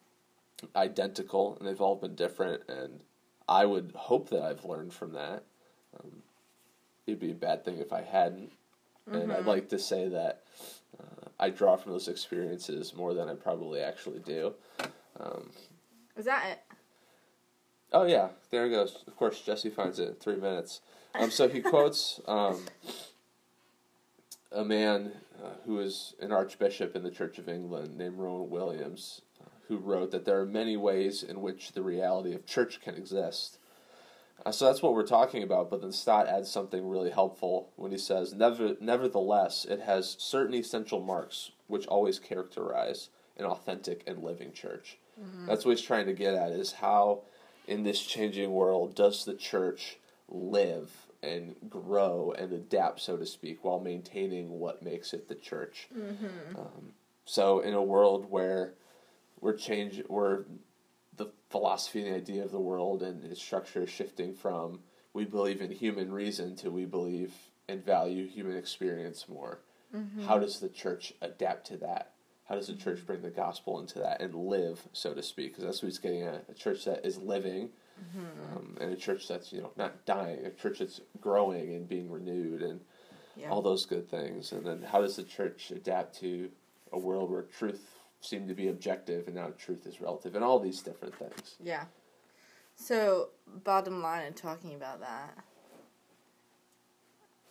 identical, 0.77 1.57
and 1.59 1.67
they've 1.67 1.81
all 1.81 1.97
been 1.97 2.15
different. 2.15 2.63
And 2.69 3.01
I 3.49 3.67
would 3.67 3.93
hope 3.95 4.31
that 4.31 4.43
I've 4.43 4.65
learned 4.65 4.93
from 4.93 5.13
that. 5.13 5.45
Um, 5.99 6.23
it'd 7.07 7.21
be 7.21 7.33
a 7.33 7.35
bad 7.35 7.65
thing 7.65 7.79
if 7.79 7.93
I 7.93 8.03
hadn't. 8.03 8.53
And 9.11 9.33
I'd 9.33 9.47
like 9.47 9.69
to 9.71 9.79
say 9.79 10.09
that 10.09 10.43
uh, 11.01 11.29
I 11.39 11.51
draw 11.51 11.77
from 11.77 11.93
those 11.93 12.07
experiences 12.07 12.95
more 12.95 13.13
than 13.13 13.29
I 13.29 13.35
probably 13.35 13.81
actually 13.81 14.21
do. 14.21 14.55
Um, 15.19 15.51
Is 16.17 16.27
that 16.27 16.47
it? 16.49 16.61
oh 17.93 18.05
yeah, 18.05 18.29
there 18.51 18.67
it 18.67 18.71
goes. 18.71 19.03
Of 19.07 19.17
course, 19.17 19.41
Jesse 19.41 19.71
finds 19.71 19.99
it 19.99 20.09
in 20.09 20.15
three 20.15 20.37
minutes. 20.37 20.81
Um, 21.15 21.31
so 21.31 21.49
he 21.49 21.61
quotes 21.61 22.21
um, 22.27 22.67
a 24.53 24.65
man 24.65 25.13
uh, 25.43 25.55
who 25.67 25.75
was 25.75 26.15
an 26.21 26.33
archbishop 26.33 26.95
in 26.95 27.03
the 27.03 27.11
Church 27.11 27.39
of 27.39 27.49
England 27.49 27.97
named 27.99 28.19
Rowan 28.19 28.51
Williams, 28.51 29.23
who 29.71 29.79
wrote 29.79 30.11
that 30.11 30.25
there 30.25 30.39
are 30.41 30.45
many 30.47 30.77
ways 30.77 31.23
in 31.23 31.41
which 31.41 31.73
the 31.73 31.81
reality 31.83 32.35
of 32.35 32.45
church 32.45 32.81
can 32.83 32.97
exist. 32.97 33.59
Uh, 34.45 34.51
so 34.51 34.67
that's 34.67 34.83
what 34.83 34.95
we're 34.95 35.07
talking 35.07 35.43
about, 35.43 35.71
but 35.71 35.81
then 35.81 35.93
Stott 35.93 36.27
adds 36.27 36.51
something 36.51 36.89
really 36.89 37.11
helpful 37.11 37.71
when 37.77 37.93
he 37.93 37.99
says, 37.99 38.35
Never, 38.35 38.75
Nevertheless, 38.81 39.65
it 39.65 39.81
has 39.83 40.17
certain 40.19 40.55
essential 40.55 41.01
marks 41.01 41.53
which 41.69 41.87
always 41.87 42.19
characterize 42.19 43.11
an 43.39 43.45
authentic 43.45 44.03
and 44.07 44.25
living 44.25 44.53
church. 44.53 44.99
That's 45.47 45.65
what 45.65 45.77
he's 45.77 45.87
trying 45.87 46.07
to 46.07 46.15
get 46.15 46.35
at 46.35 46.51
is 46.51 46.73
how, 46.73 47.21
in 47.69 47.85
this 47.85 48.01
changing 48.01 48.51
world, 48.51 48.95
does 48.97 49.25
the 49.25 49.35
church 49.35 49.99
live 50.29 50.91
and 51.23 51.55
grow 51.69 52.35
and 52.37 52.53
adapt, 52.53 53.01
so 53.01 53.17
to 53.19 53.27
speak, 53.27 53.63
while 53.63 53.79
maintaining 53.79 54.59
what 54.59 54.83
makes 54.83 55.13
it 55.13 55.29
the 55.29 55.35
church. 55.35 55.89
Um, 56.59 56.93
so, 57.27 57.61
in 57.61 57.75
a 57.75 57.83
world 57.83 58.31
where 58.31 58.73
we're 59.41 59.57
change, 59.57 60.03
where 60.09 60.45
the 61.17 61.33
philosophy 61.51 62.01
and 62.03 62.13
the 62.13 62.17
idea 62.17 62.45
of 62.45 62.51
the 62.51 62.61
world 62.61 63.03
and 63.03 63.25
its 63.25 63.43
structure 63.43 63.83
is 63.83 63.91
shifting 63.91 64.35
from 64.35 64.81
we 65.13 65.25
believe 65.25 65.61
in 65.61 65.71
human 65.71 66.13
reason 66.13 66.55
to 66.57 66.71
we 66.71 66.85
believe 66.85 67.33
and 67.69 67.85
value 67.85 68.27
human 68.27 68.57
experience 68.57 69.29
more. 69.29 69.61
Mm-hmm. 69.95 70.25
How 70.25 70.39
does 70.39 70.61
the 70.61 70.69
church 70.69 71.13
adapt 71.21 71.67
to 71.69 71.77
that? 71.79 72.13
How 72.49 72.55
does 72.55 72.67
the 72.67 72.73
mm-hmm. 72.73 72.83
church 72.83 73.07
bring 73.07 73.23
the 73.23 73.31
gospel 73.31 73.81
into 73.81 73.99
that 74.01 74.21
and 74.21 74.35
live, 74.35 74.81
so 74.93 75.15
to 75.15 75.23
speak? 75.23 75.53
Because 75.53 75.65
that's 75.65 75.83
what 75.83 75.89
he's 75.89 75.99
getting 75.99 76.23
at. 76.23 76.45
A 76.49 76.55
church 76.55 76.85
that 76.85 77.05
is 77.05 77.17
living, 77.19 77.71
mm-hmm. 78.01 78.57
um, 78.57 78.77
and 78.81 78.93
a 78.93 78.97
church 78.97 79.29
that's 79.29 79.53
you 79.53 79.63
know 79.63 79.73
not 79.77 80.05
dying. 80.05 80.45
A 80.45 80.51
church 80.51 80.79
that's 80.81 81.01
growing 81.21 81.75
and 81.75 81.89
being 81.89 82.11
renewed, 82.11 82.63
and 82.63 82.81
Yeah. 83.37 83.51
all 83.51 83.63
those 83.63 83.87
good 83.87 84.09
things. 84.09 84.53
And 84.53 84.65
then 84.65 84.83
how 84.83 85.01
does 85.01 85.17
the 85.17 85.23
church 85.23 85.71
adapt 85.71 86.19
to 86.21 86.51
a 86.93 86.99
world 86.99 87.31
where 87.31 87.43
truth 87.43 88.00
seemed 88.21 88.49
to 88.49 88.55
be 88.55 88.69
objective 88.69 89.27
and 89.27 89.37
now 89.37 89.53
truth 89.59 89.87
is 89.87 90.01
relative, 90.01 90.35
and 90.35 90.45
all 90.45 90.59
these 90.59 90.81
different 90.83 91.15
things. 91.17 91.57
Yeah. 91.63 91.85
So, 92.77 93.29
bottom 93.65 94.03
line 94.03 94.27
in 94.27 94.33
talking 94.33 94.75
about 94.75 95.01
that, 95.01 95.37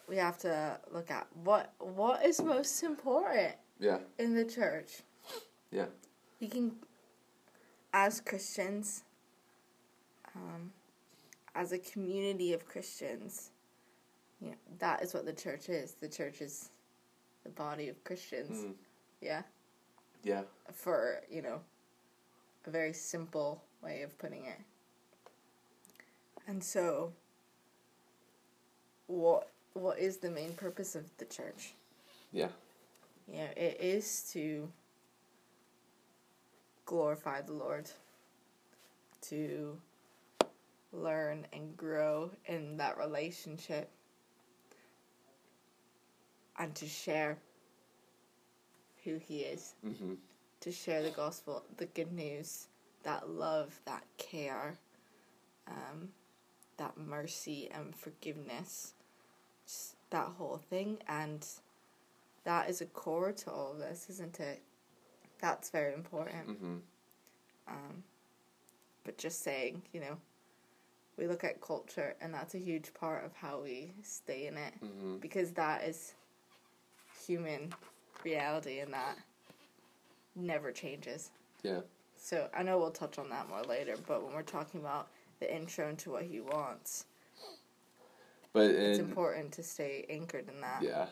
we 0.08 0.18
have 0.18 0.38
to 0.40 0.80
look 0.92 1.12
at 1.12 1.28
what 1.44 1.74
what 1.80 2.26
is 2.26 2.42
most 2.42 2.82
important 2.84 3.54
Yeah, 3.80 4.00
in 4.18 4.34
the 4.34 4.46
church. 4.46 5.02
yeah, 5.72 5.86
We 6.42 6.48
can, 6.48 6.72
as 7.94 8.22
Christians, 8.22 9.04
um, 10.36 10.72
as 11.54 11.72
a 11.74 11.78
community 11.78 12.54
of 12.54 12.66
Christians, 12.68 13.52
you 14.42 14.50
know, 14.50 14.56
that 14.80 15.04
is 15.04 15.14
what 15.14 15.26
the 15.26 15.34
church 15.34 15.70
is. 15.70 15.92
The 15.94 16.08
church 16.10 16.42
is 16.42 16.70
the 17.44 17.50
body 17.50 17.88
of 17.90 18.04
Christians. 18.04 18.66
Mm. 18.66 18.74
Yeah. 19.22 19.42
Yeah, 20.24 20.42
For, 20.74 21.22
you 21.30 21.42
know, 21.42 21.60
a 22.66 22.70
very 22.70 22.94
simple 22.94 23.62
way 23.84 24.02
of 24.02 24.18
putting 24.18 24.46
it. 24.46 24.60
And 26.48 26.64
so, 26.64 27.14
what 29.08 29.50
what 29.74 30.00
is 30.00 30.18
the 30.18 30.32
main 30.32 30.54
purpose 30.54 30.96
of 30.96 31.06
the 31.18 31.26
church? 31.26 31.74
yeah, 32.32 32.50
know, 33.28 33.48
it 33.56 33.78
is 33.80 34.30
to 34.34 34.68
glorify 36.86 37.42
the 37.42 37.54
Lord, 37.54 37.90
to 39.22 39.78
learn 40.92 41.46
and 41.54 41.78
grow 41.78 42.32
in 42.48 42.78
that 42.78 42.98
relationship, 42.98 43.90
and 46.58 46.74
to 46.76 46.88
share 46.88 47.38
who 49.04 49.16
He 49.18 49.42
is, 49.42 49.74
hmm 49.84 50.16
to 50.62 50.72
share 50.74 51.02
the 51.02 51.10
gospel, 51.12 51.64
the 51.78 51.86
good 51.86 52.12
news, 52.12 52.68
that 53.04 53.30
love, 53.30 53.80
that 53.86 54.04
care, 54.18 54.78
um, 55.68 56.10
that 56.78 56.98
mercy 56.98 57.70
and 57.74 57.96
forgiveness, 57.96 58.94
just 59.66 59.96
that 60.10 60.28
whole 60.38 60.58
thing. 60.70 60.98
And 61.08 61.48
that 62.44 62.70
is 62.70 62.82
a 62.82 62.86
core 62.88 63.32
to 63.32 63.52
all 63.52 63.72
of 63.72 63.80
this, 63.80 64.08
isn't 64.10 64.40
it? 64.42 64.62
That's 65.40 65.70
very 65.70 65.94
important. 65.94 66.58
hmm 66.60 66.78
Um, 67.68 68.04
but 69.06 69.18
just 69.18 69.42
saying, 69.44 69.82
you 69.94 70.02
know, 70.02 70.18
we 71.18 71.28
look 71.28 71.44
at 71.44 71.62
culture, 71.62 72.16
and 72.22 72.34
that's 72.34 72.56
a 72.56 72.60
huge 72.60 72.94
part 72.94 73.24
of 73.26 73.34
how 73.34 73.62
we 73.62 73.94
stay 74.04 74.48
in 74.48 74.58
it 74.58 74.74
hmm 74.82 75.18
because 75.18 75.52
that 75.52 75.84
is 75.84 76.14
human 77.26 77.74
reality, 78.24 78.80
and 78.80 78.94
that 78.94 79.18
never 80.36 80.72
changes. 80.72 81.32
yeah, 81.64 81.80
So 82.18 82.48
I 82.56 82.64
know 82.64 82.78
we'll 82.78 82.92
touch 82.92 83.18
on 83.18 83.30
that 83.30 83.50
more 83.50 83.64
later, 83.64 83.96
but 84.08 84.24
when 84.24 84.34
we're 84.34 84.42
talking 84.42 84.80
about 84.80 85.08
the 85.40 85.54
intro 85.54 85.90
into 85.90 86.12
what 86.12 86.24
he 86.24 86.40
wants, 86.40 87.06
but 88.54 88.72
it's 88.72 89.00
important 89.00 89.52
to 89.54 89.64
stay 89.64 90.06
anchored 90.10 90.50
in 90.54 90.60
that. 90.62 90.82
yeah, 90.82 91.06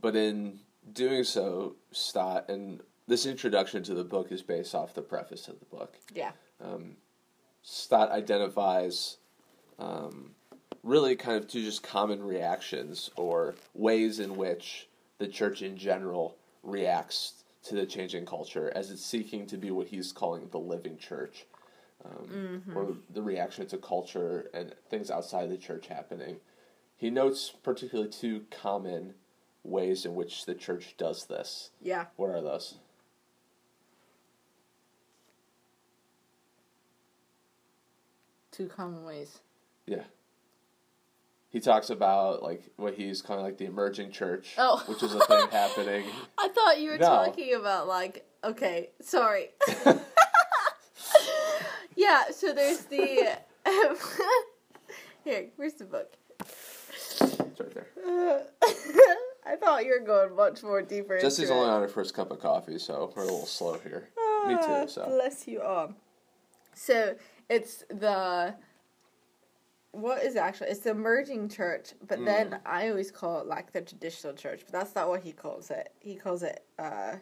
but 0.00 0.14
in 0.16 0.58
doing 0.92 1.24
so, 1.24 1.76
Stott 1.90 2.48
and 2.48 2.80
this 3.06 3.26
introduction 3.26 3.82
to 3.84 3.94
the 3.94 4.04
book 4.04 4.30
is 4.30 4.42
based 4.42 4.74
off 4.74 4.94
the 4.94 5.02
preface 5.02 5.48
of 5.48 5.58
the 5.58 5.66
book. 5.66 5.96
Yeah. 6.14 6.32
um, 6.62 6.96
Stott 7.62 8.10
identifies 8.10 9.18
um, 9.78 10.32
really 10.82 11.14
kind 11.16 11.36
of 11.38 11.48
two 11.48 11.62
just 11.62 11.82
common 11.82 12.22
reactions 12.22 13.10
or 13.16 13.54
ways 13.74 14.18
in 14.20 14.36
which 14.36 14.88
the 15.18 15.28
church 15.28 15.62
in 15.62 15.76
general 15.76 16.36
reacts 16.62 17.44
to 17.64 17.74
the 17.74 17.86
changing 17.86 18.26
culture 18.26 18.72
as 18.74 18.90
it's 18.90 19.04
seeking 19.04 19.46
to 19.46 19.56
be 19.56 19.70
what 19.70 19.88
he's 19.88 20.12
calling 20.12 20.48
the 20.50 20.58
living 20.58 20.96
church. 20.98 21.46
Um, 22.04 22.62
Or 22.74 22.96
the 23.14 23.22
reaction 23.22 23.66
to 23.68 23.78
culture 23.78 24.50
and 24.52 24.74
things 24.90 25.10
outside 25.10 25.50
the 25.50 25.56
church 25.56 25.86
happening. 25.86 26.40
He 26.96 27.10
notes 27.10 27.52
particularly 27.62 28.10
two 28.10 28.46
common 28.50 29.14
ways 29.62 30.04
in 30.04 30.16
which 30.16 30.44
the 30.44 30.54
church 30.54 30.96
does 30.98 31.26
this. 31.26 31.70
Yeah. 31.80 32.06
What 32.16 32.30
are 32.30 32.40
those? 32.40 32.74
Two 38.50 38.66
common 38.66 39.04
ways. 39.04 39.38
Yeah. 39.86 40.04
He 41.52 41.60
talks 41.60 41.90
about 41.90 42.42
like 42.42 42.62
what 42.76 42.94
he's 42.94 43.22
calling 43.22 43.44
like 43.44 43.58
the 43.58 43.66
emerging 43.66 44.10
church, 44.10 44.54
Oh. 44.58 44.82
which 44.86 45.02
is 45.02 45.14
a 45.14 45.20
thing 45.26 45.48
happening. 45.52 46.04
I 46.38 46.48
thought 46.48 46.80
you 46.80 46.90
were 46.90 46.98
No. 46.98 47.06
talking 47.06 47.54
about 47.54 47.86
like 47.86 48.26
okay, 48.42 48.90
sorry. 49.02 49.50
yeah, 51.96 52.24
so 52.30 52.52
there's 52.52 52.80
the 52.86 53.36
Here, 55.24 55.50
where's 55.56 55.74
the 55.74 55.84
book? 55.84 56.12
It's 56.40 57.20
right 57.60 57.74
there. 57.74 58.46
I 59.44 59.56
thought 59.56 59.84
you 59.84 59.92
were 59.98 60.04
going 60.06 60.34
much 60.34 60.62
more 60.62 60.82
deeper. 60.82 61.20
Jesse's 61.20 61.50
only 61.50 61.68
on 61.68 61.82
her 61.82 61.88
first 61.88 62.14
cup 62.14 62.30
of 62.30 62.40
coffee, 62.40 62.78
so 62.78 63.12
we're 63.14 63.22
a 63.22 63.26
little 63.26 63.46
slow 63.46 63.78
here. 63.78 64.08
Me 64.46 64.54
Ah, 64.58 64.82
too. 64.84 64.88
So 64.90 65.06
Bless 65.06 65.46
you 65.46 65.60
all. 65.60 65.94
So 66.74 67.16
it's 67.48 67.84
the 67.90 68.54
what 69.92 70.22
is 70.22 70.34
it 70.34 70.38
actually? 70.38 70.70
It's 70.70 70.80
the 70.80 70.90
emerging 70.90 71.48
church, 71.50 71.92
but 72.08 72.20
Mm. 72.20 72.24
then 72.24 72.60
I 72.66 72.88
always 72.88 73.10
call 73.10 73.40
it 73.40 73.46
like 73.46 73.72
the 73.72 73.82
traditional 73.82 74.32
church, 74.34 74.62
but 74.64 74.72
that's 74.72 74.94
not 74.94 75.08
what 75.08 75.22
he 75.22 75.32
calls 75.32 75.70
it. 75.70 75.92
He 76.00 76.14
calls 76.16 76.42
it 76.42 76.64
uh 76.78 77.16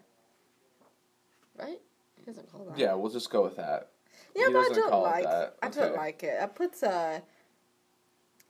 right? 1.58 1.80
He 2.16 2.22
doesn't 2.24 2.50
call 2.50 2.64
that. 2.66 2.78
yeah, 2.78 2.94
we'll 2.94 3.10
just 3.10 3.30
go 3.30 3.42
with 3.42 3.56
that. 3.56 3.90
Yeah, 4.34 4.46
He 4.48 4.52
but 4.54 4.62
I 4.72 4.74
don't 4.74 5.02
like 5.02 5.24
that. 5.24 5.56
I 5.62 5.68
don't 5.68 5.96
like 5.96 6.22
it. 6.22 6.38
It 6.40 6.54
puts 6.54 6.82
a 6.82 7.22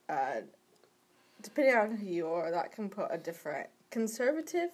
uh 0.09 0.41
depending 1.41 1.75
on 1.75 1.95
who 1.97 2.05
you 2.05 2.27
are, 2.27 2.51
that 2.51 2.71
can 2.71 2.89
put 2.89 3.07
a 3.09 3.17
different 3.17 3.67
conservative. 3.89 4.69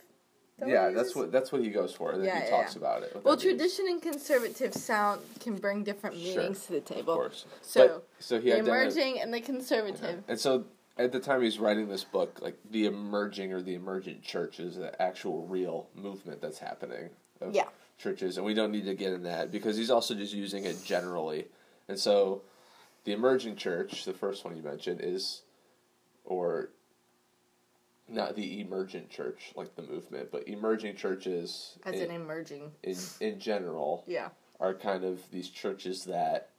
That 0.59 0.69
Yeah, 0.69 0.89
that's 0.89 1.15
what 1.15 1.31
that's 1.31 1.51
what 1.51 1.61
he 1.61 1.69
goes 1.69 1.93
for. 1.93 2.11
And 2.11 2.21
then 2.21 2.27
Yeah, 2.27 2.39
he 2.39 2.45
yeah, 2.45 2.57
talks 2.57 2.75
about 2.75 3.03
it. 3.03 3.11
Well, 3.13 3.35
that 3.35 3.45
means. 3.45 3.57
tradition 3.57 3.85
and 3.89 4.01
conservative 4.01 4.73
sound 4.73 5.21
can 5.39 5.55
bring 5.57 5.83
different 5.83 6.15
Sure, 6.17 6.37
meanings 6.37 6.65
to 6.65 6.73
the 6.73 6.81
table. 6.81 7.13
of 7.13 7.19
course. 7.19 7.45
So 7.61 7.87
But- 7.87 8.07
so 8.19 8.39
he 8.39 8.49
the 8.51 8.57
emerging 8.57 9.19
and 9.21 9.31
the 9.33 9.41
conservative. 9.41 10.23
And 10.27 10.39
so 10.39 10.65
at 10.97 11.11
the 11.11 11.19
time 11.19 11.43
he's 11.43 11.59
writing 11.59 11.89
this 11.89 12.03
book, 12.03 12.41
like 12.41 12.57
the 12.71 12.85
emerging 12.85 13.53
or 13.53 13.61
the 13.61 13.75
emergent 13.75 14.23
church 14.23 14.59
is 14.59 14.77
the 14.77 14.99
actual 14.99 15.45
real 15.45 15.89
movement 15.93 16.41
that's 16.41 16.57
happening. 16.59 17.09
Of 17.39 17.53
Yeah. 17.53 17.69
churches, 17.99 18.37
and 18.37 18.45
we 18.45 18.55
don't 18.55 18.71
need 18.71 18.85
to 18.85 18.95
get 18.95 19.13
in 19.13 19.21
that 19.23 19.51
because 19.51 19.77
he's 19.77 19.91
also 19.91 20.15
just 20.15 20.33
using 20.33 20.65
it 20.65 20.83
generally. 20.83 21.49
And 21.87 21.99
so, 21.99 22.41
the 23.03 23.11
emerging 23.11 23.57
church, 23.57 24.05
the 24.05 24.13
first 24.13 24.43
one 24.43 24.57
you 24.57 24.63
mentioned, 24.63 25.01
is, 25.03 25.43
or 26.25 26.71
not 28.09 28.35
the 28.35 28.61
emergent 28.61 29.09
church 29.09 29.51
like 29.55 29.75
the 29.75 29.81
movement, 29.81 30.31
but 30.31 30.47
emerging 30.47 30.95
churches 30.95 31.77
As 31.85 31.95
in, 31.95 32.09
an 32.09 32.11
emerging. 32.21 32.71
in 32.83 32.95
in 33.19 33.39
general 33.39 34.03
Yeah. 34.07 34.29
are 34.59 34.73
kind 34.73 35.03
of 35.03 35.19
these 35.31 35.49
churches 35.49 36.05
that 36.05 36.49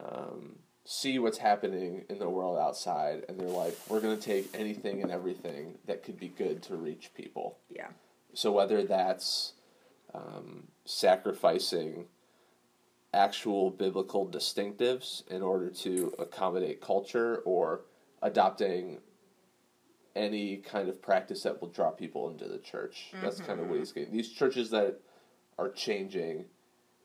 um, 0.00 0.56
see 0.84 1.18
what's 1.18 1.38
happening 1.38 2.04
in 2.08 2.18
the 2.18 2.28
world 2.28 2.58
outside, 2.58 3.24
and 3.28 3.38
they're 3.38 3.48
like, 3.48 3.76
we're 3.88 4.00
going 4.00 4.16
to 4.16 4.22
take 4.22 4.48
anything 4.54 5.02
and 5.02 5.10
everything 5.10 5.78
that 5.86 6.02
could 6.02 6.18
be 6.18 6.28
good 6.28 6.62
to 6.64 6.76
reach 6.76 7.10
people. 7.14 7.58
Yeah. 7.70 7.88
So 8.34 8.52
whether 8.52 8.82
that's 8.84 9.52
um, 10.14 10.68
sacrificing 10.84 12.06
actual 13.12 13.70
biblical 13.70 14.26
distinctives 14.26 15.26
in 15.28 15.42
order 15.42 15.70
to 15.70 16.14
accommodate 16.18 16.80
culture, 16.80 17.42
or 17.44 17.80
adopting 18.22 18.98
any 20.16 20.56
kind 20.58 20.88
of 20.88 21.00
practice 21.00 21.42
that 21.42 21.60
will 21.60 21.68
draw 21.68 21.90
people 21.90 22.30
into 22.30 22.46
the 22.46 22.58
church. 22.58 23.12
That's 23.22 23.38
kind 23.38 23.52
of 23.52 23.58
mm-hmm. 23.58 23.70
what 23.70 23.78
he's 23.78 23.92
getting. 23.92 24.12
These 24.12 24.32
churches 24.32 24.70
that 24.70 25.00
are 25.58 25.70
changing 25.70 26.46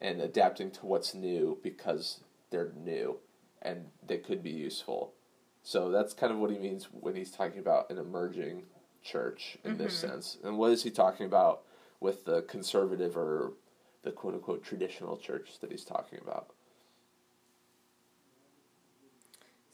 and 0.02 0.22
adapting 0.22 0.72
to 0.72 0.86
what's 0.86 1.14
new 1.14 1.58
because 1.64 2.22
they're 2.50 2.74
new 2.76 3.18
and 3.62 3.86
they 4.06 4.18
could 4.18 4.44
be 4.44 4.52
useful. 4.52 5.14
So 5.64 5.90
that's 5.90 6.14
kind 6.14 6.32
of 6.32 6.40
what 6.40 6.52
he 6.52 6.58
means 6.58 6.90
when 6.92 7.16
he's 7.16 7.32
talking 7.32 7.60
about 7.60 7.90
an 7.90 7.98
emerging 7.98 8.64
church 9.02 9.58
in 9.64 9.78
this 9.78 9.98
mm-hmm. 9.98 10.12
sense. 10.12 10.38
And 10.44 10.58
what 10.58 10.72
is 10.72 10.84
he 10.84 10.92
talking 10.92 11.26
about 11.26 11.62
with 12.00 12.26
the 12.26 12.42
conservative 12.44 13.16
or 13.16 13.54
the 14.04 14.12
quote 14.12 14.34
unquote 14.34 14.64
traditional 14.64 15.18
church 15.18 15.60
that 15.62 15.72
he's 15.72 15.86
talking 15.86 16.20
about? 16.22 16.50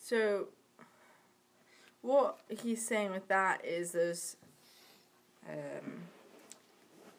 So, 0.01 0.48
what 2.01 2.39
he's 2.50 2.86
saying 2.86 3.12
with 3.12 3.27
that 3.27 3.63
is 3.65 3.91
those 3.91 4.38
um, 5.48 6.03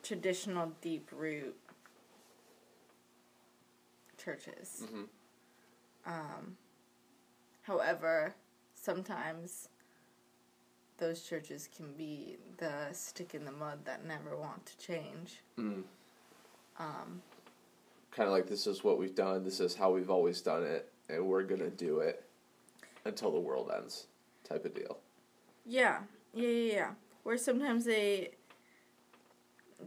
traditional 0.03 0.73
deep 0.81 1.09
root 1.13 1.57
churches. 4.17 4.85
Mhm. 4.87 5.09
Um, 6.07 6.57
however, 7.63 8.35
sometimes 8.75 9.69
those 10.99 11.23
churches 11.23 11.69
can 11.75 11.93
be 11.95 12.37
the 12.59 12.93
stick 12.93 13.35
in 13.35 13.45
the 13.45 13.53
mud 13.53 13.85
that 13.85 14.05
never 14.05 14.37
want 14.37 14.67
to 14.67 14.79
change. 14.79 15.41
Mm. 15.57 15.85
Um, 16.79 17.23
Kind 18.11 18.27
of 18.27 18.33
like 18.33 18.47
this 18.49 18.67
is 18.67 18.83
what 18.83 18.99
we've 18.99 19.15
done, 19.15 19.45
this 19.45 19.61
is 19.61 19.75
how 19.75 19.93
we've 19.93 20.11
always 20.11 20.41
done 20.41 20.65
it, 20.65 20.91
and 21.09 21.27
we're 21.27 21.45
going 21.45 21.61
to 21.61 21.71
do 21.71 22.01
it 22.01 22.25
until 23.05 23.31
the 23.31 23.39
world 23.39 23.71
ends 23.75 24.09
type 24.51 24.65
of 24.65 24.75
deal. 24.75 24.99
Yeah, 25.65 25.99
yeah, 26.35 26.49
yeah, 26.49 26.73
yeah. 26.75 26.91
Where 27.23 27.39
sometimes 27.39 27.85
they 27.85 28.33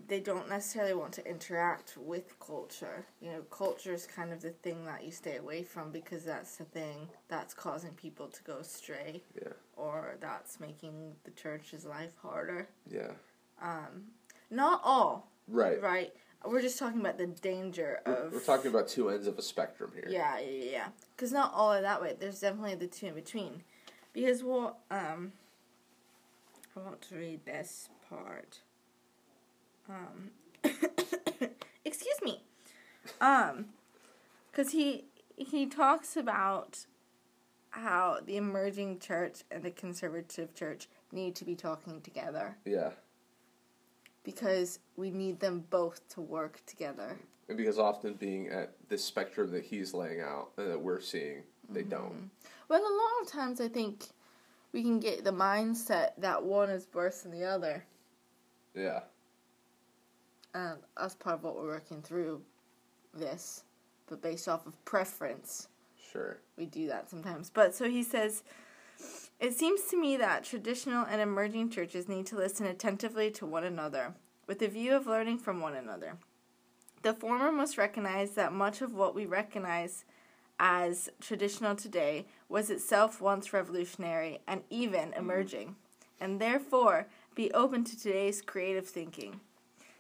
they 0.07 0.19
don't 0.19 0.49
necessarily 0.49 0.95
want 0.95 1.13
to 1.13 1.27
interact 1.29 1.95
with 1.97 2.39
culture. 2.39 3.05
You 3.21 3.31
know, 3.31 3.41
culture 3.51 3.93
is 3.93 4.07
kind 4.07 4.33
of 4.33 4.41
the 4.41 4.49
thing 4.49 4.85
that 4.85 5.03
you 5.03 5.11
stay 5.11 5.37
away 5.37 5.61
from 5.61 5.91
because 5.91 6.23
that's 6.25 6.55
the 6.57 6.63
thing 6.63 7.07
that's 7.27 7.53
causing 7.53 7.91
people 7.91 8.27
to 8.27 8.43
go 8.43 8.57
astray 8.57 9.21
Yeah. 9.39 9.49
or 9.75 10.15
that's 10.19 10.59
making 10.59 11.15
the 11.25 11.31
church's 11.31 11.85
life 11.85 12.13
harder. 12.23 12.67
Yeah. 12.89 13.11
Um, 13.61 14.05
not 14.49 14.81
all, 14.83 15.29
Right. 15.47 15.79
right? 15.79 16.11
We're 16.43 16.61
just 16.63 16.79
talking 16.79 16.99
about 16.99 17.19
the 17.19 17.27
danger 17.27 17.99
of 18.07 18.33
we're 18.33 18.39
talking 18.39 18.71
about 18.71 18.87
two 18.87 19.09
ends 19.09 19.27
of 19.27 19.37
a 19.37 19.43
spectrum 19.43 19.91
here. 19.93 20.07
yeah, 20.09 20.39
yeah, 20.39 20.49
yeah, 20.49 20.71
yeah. 20.71 20.87
Because 21.15 21.31
not 21.31 21.53
all 21.53 21.71
are 21.71 21.81
that 21.81 22.01
way. 22.01 22.17
There's 22.19 22.39
definitely 22.39 22.75
the 22.75 22.87
two 22.87 23.07
in 23.07 23.13
between. 23.13 23.63
Because 24.13 24.43
what 24.43 24.77
um, 24.91 25.33
I 26.75 26.79
want 26.79 27.01
to 27.09 27.15
read 27.15 27.45
this 27.45 27.89
part. 28.09 28.61
Um, 29.89 30.31
excuse 31.85 32.17
me. 32.23 32.41
Um, 33.19 33.65
because 34.51 34.71
he 34.71 35.05
he 35.35 35.65
talks 35.65 36.15
about 36.15 36.85
how 37.71 38.19
the 38.23 38.37
emerging 38.37 38.99
church 38.99 39.43
and 39.49 39.63
the 39.63 39.71
conservative 39.71 40.53
church 40.53 40.87
need 41.11 41.35
to 41.35 41.43
be 41.43 41.55
talking 41.55 42.01
together 42.01 42.55
Yeah. 42.65 42.91
because 44.23 44.77
we 44.95 45.09
need 45.09 45.39
them 45.39 45.65
both 45.71 46.07
to 46.09 46.21
work 46.21 46.61
together. 46.67 47.17
And 47.49 47.57
because 47.57 47.79
often 47.79 48.13
being 48.13 48.47
at 48.49 48.73
this 48.89 49.03
spectrum 49.03 49.51
that 49.51 49.63
he's 49.63 49.93
laying 49.95 50.21
out 50.21 50.51
and 50.57 50.69
that 50.69 50.79
we're 50.81 51.01
seeing, 51.01 51.43
they 51.69 51.83
don't. 51.83 52.13
Mm-hmm. 52.13 52.25
Well, 52.69 52.81
a 52.81 52.83
lot 52.83 53.21
of 53.21 53.31
times 53.31 53.61
I 53.61 53.67
think 53.67 54.05
we 54.71 54.81
can 54.81 54.99
get 54.99 55.23
the 55.23 55.31
mindset 55.31 56.11
that 56.17 56.43
one 56.43 56.69
is 56.69 56.87
worse 56.93 57.21
than 57.21 57.31
the 57.31 57.45
other. 57.45 57.83
Yeah. 58.75 59.01
And 60.55 60.77
that's 60.97 61.15
part 61.15 61.35
of 61.35 61.43
what 61.43 61.55
we're 61.55 61.67
working 61.67 62.01
through 62.01 62.41
this. 63.13 63.63
But 64.07 64.21
based 64.21 64.47
off 64.47 64.65
of 64.67 64.83
preference, 64.85 65.67
Sure. 66.11 66.37
we 66.57 66.65
do 66.65 66.87
that 66.87 67.09
sometimes. 67.09 67.49
But 67.49 67.73
so 67.73 67.89
he 67.89 68.03
says, 68.03 68.43
it 69.39 69.57
seems 69.57 69.83
to 69.85 69.99
me 69.99 70.17
that 70.17 70.43
traditional 70.43 71.05
and 71.05 71.21
emerging 71.21 71.69
churches 71.69 72.07
need 72.07 72.25
to 72.27 72.35
listen 72.35 72.65
attentively 72.65 73.31
to 73.31 73.45
one 73.45 73.63
another, 73.63 74.13
with 74.47 74.61
a 74.61 74.67
view 74.67 74.95
of 74.95 75.07
learning 75.07 75.39
from 75.39 75.59
one 75.59 75.75
another. 75.75 76.17
The 77.01 77.13
former 77.13 77.51
must 77.51 77.77
recognize 77.77 78.31
that 78.31 78.53
much 78.53 78.81
of 78.81 78.93
what 78.93 79.15
we 79.15 79.25
recognize 79.25 80.05
as 80.59 81.09
traditional 81.19 81.75
today 81.75 82.25
was 82.49 82.69
itself 82.69 83.21
once 83.21 83.53
revolutionary 83.53 84.39
and 84.47 84.61
even 84.69 85.09
mm. 85.09 85.17
emerging, 85.17 85.75
and 86.19 86.39
therefore 86.39 87.07
be 87.35 87.51
open 87.51 87.83
to 87.83 87.99
today's 87.99 88.41
creative 88.41 88.87
thinking. 88.87 89.39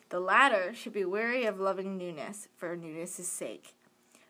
The 0.09 0.19
latter 0.19 0.73
should 0.73 0.93
be 0.93 1.05
wary 1.05 1.45
of 1.45 1.59
loving 1.59 1.97
newness 1.97 2.47
for 2.55 2.75
newness' 2.75 3.27
sake. 3.27 3.73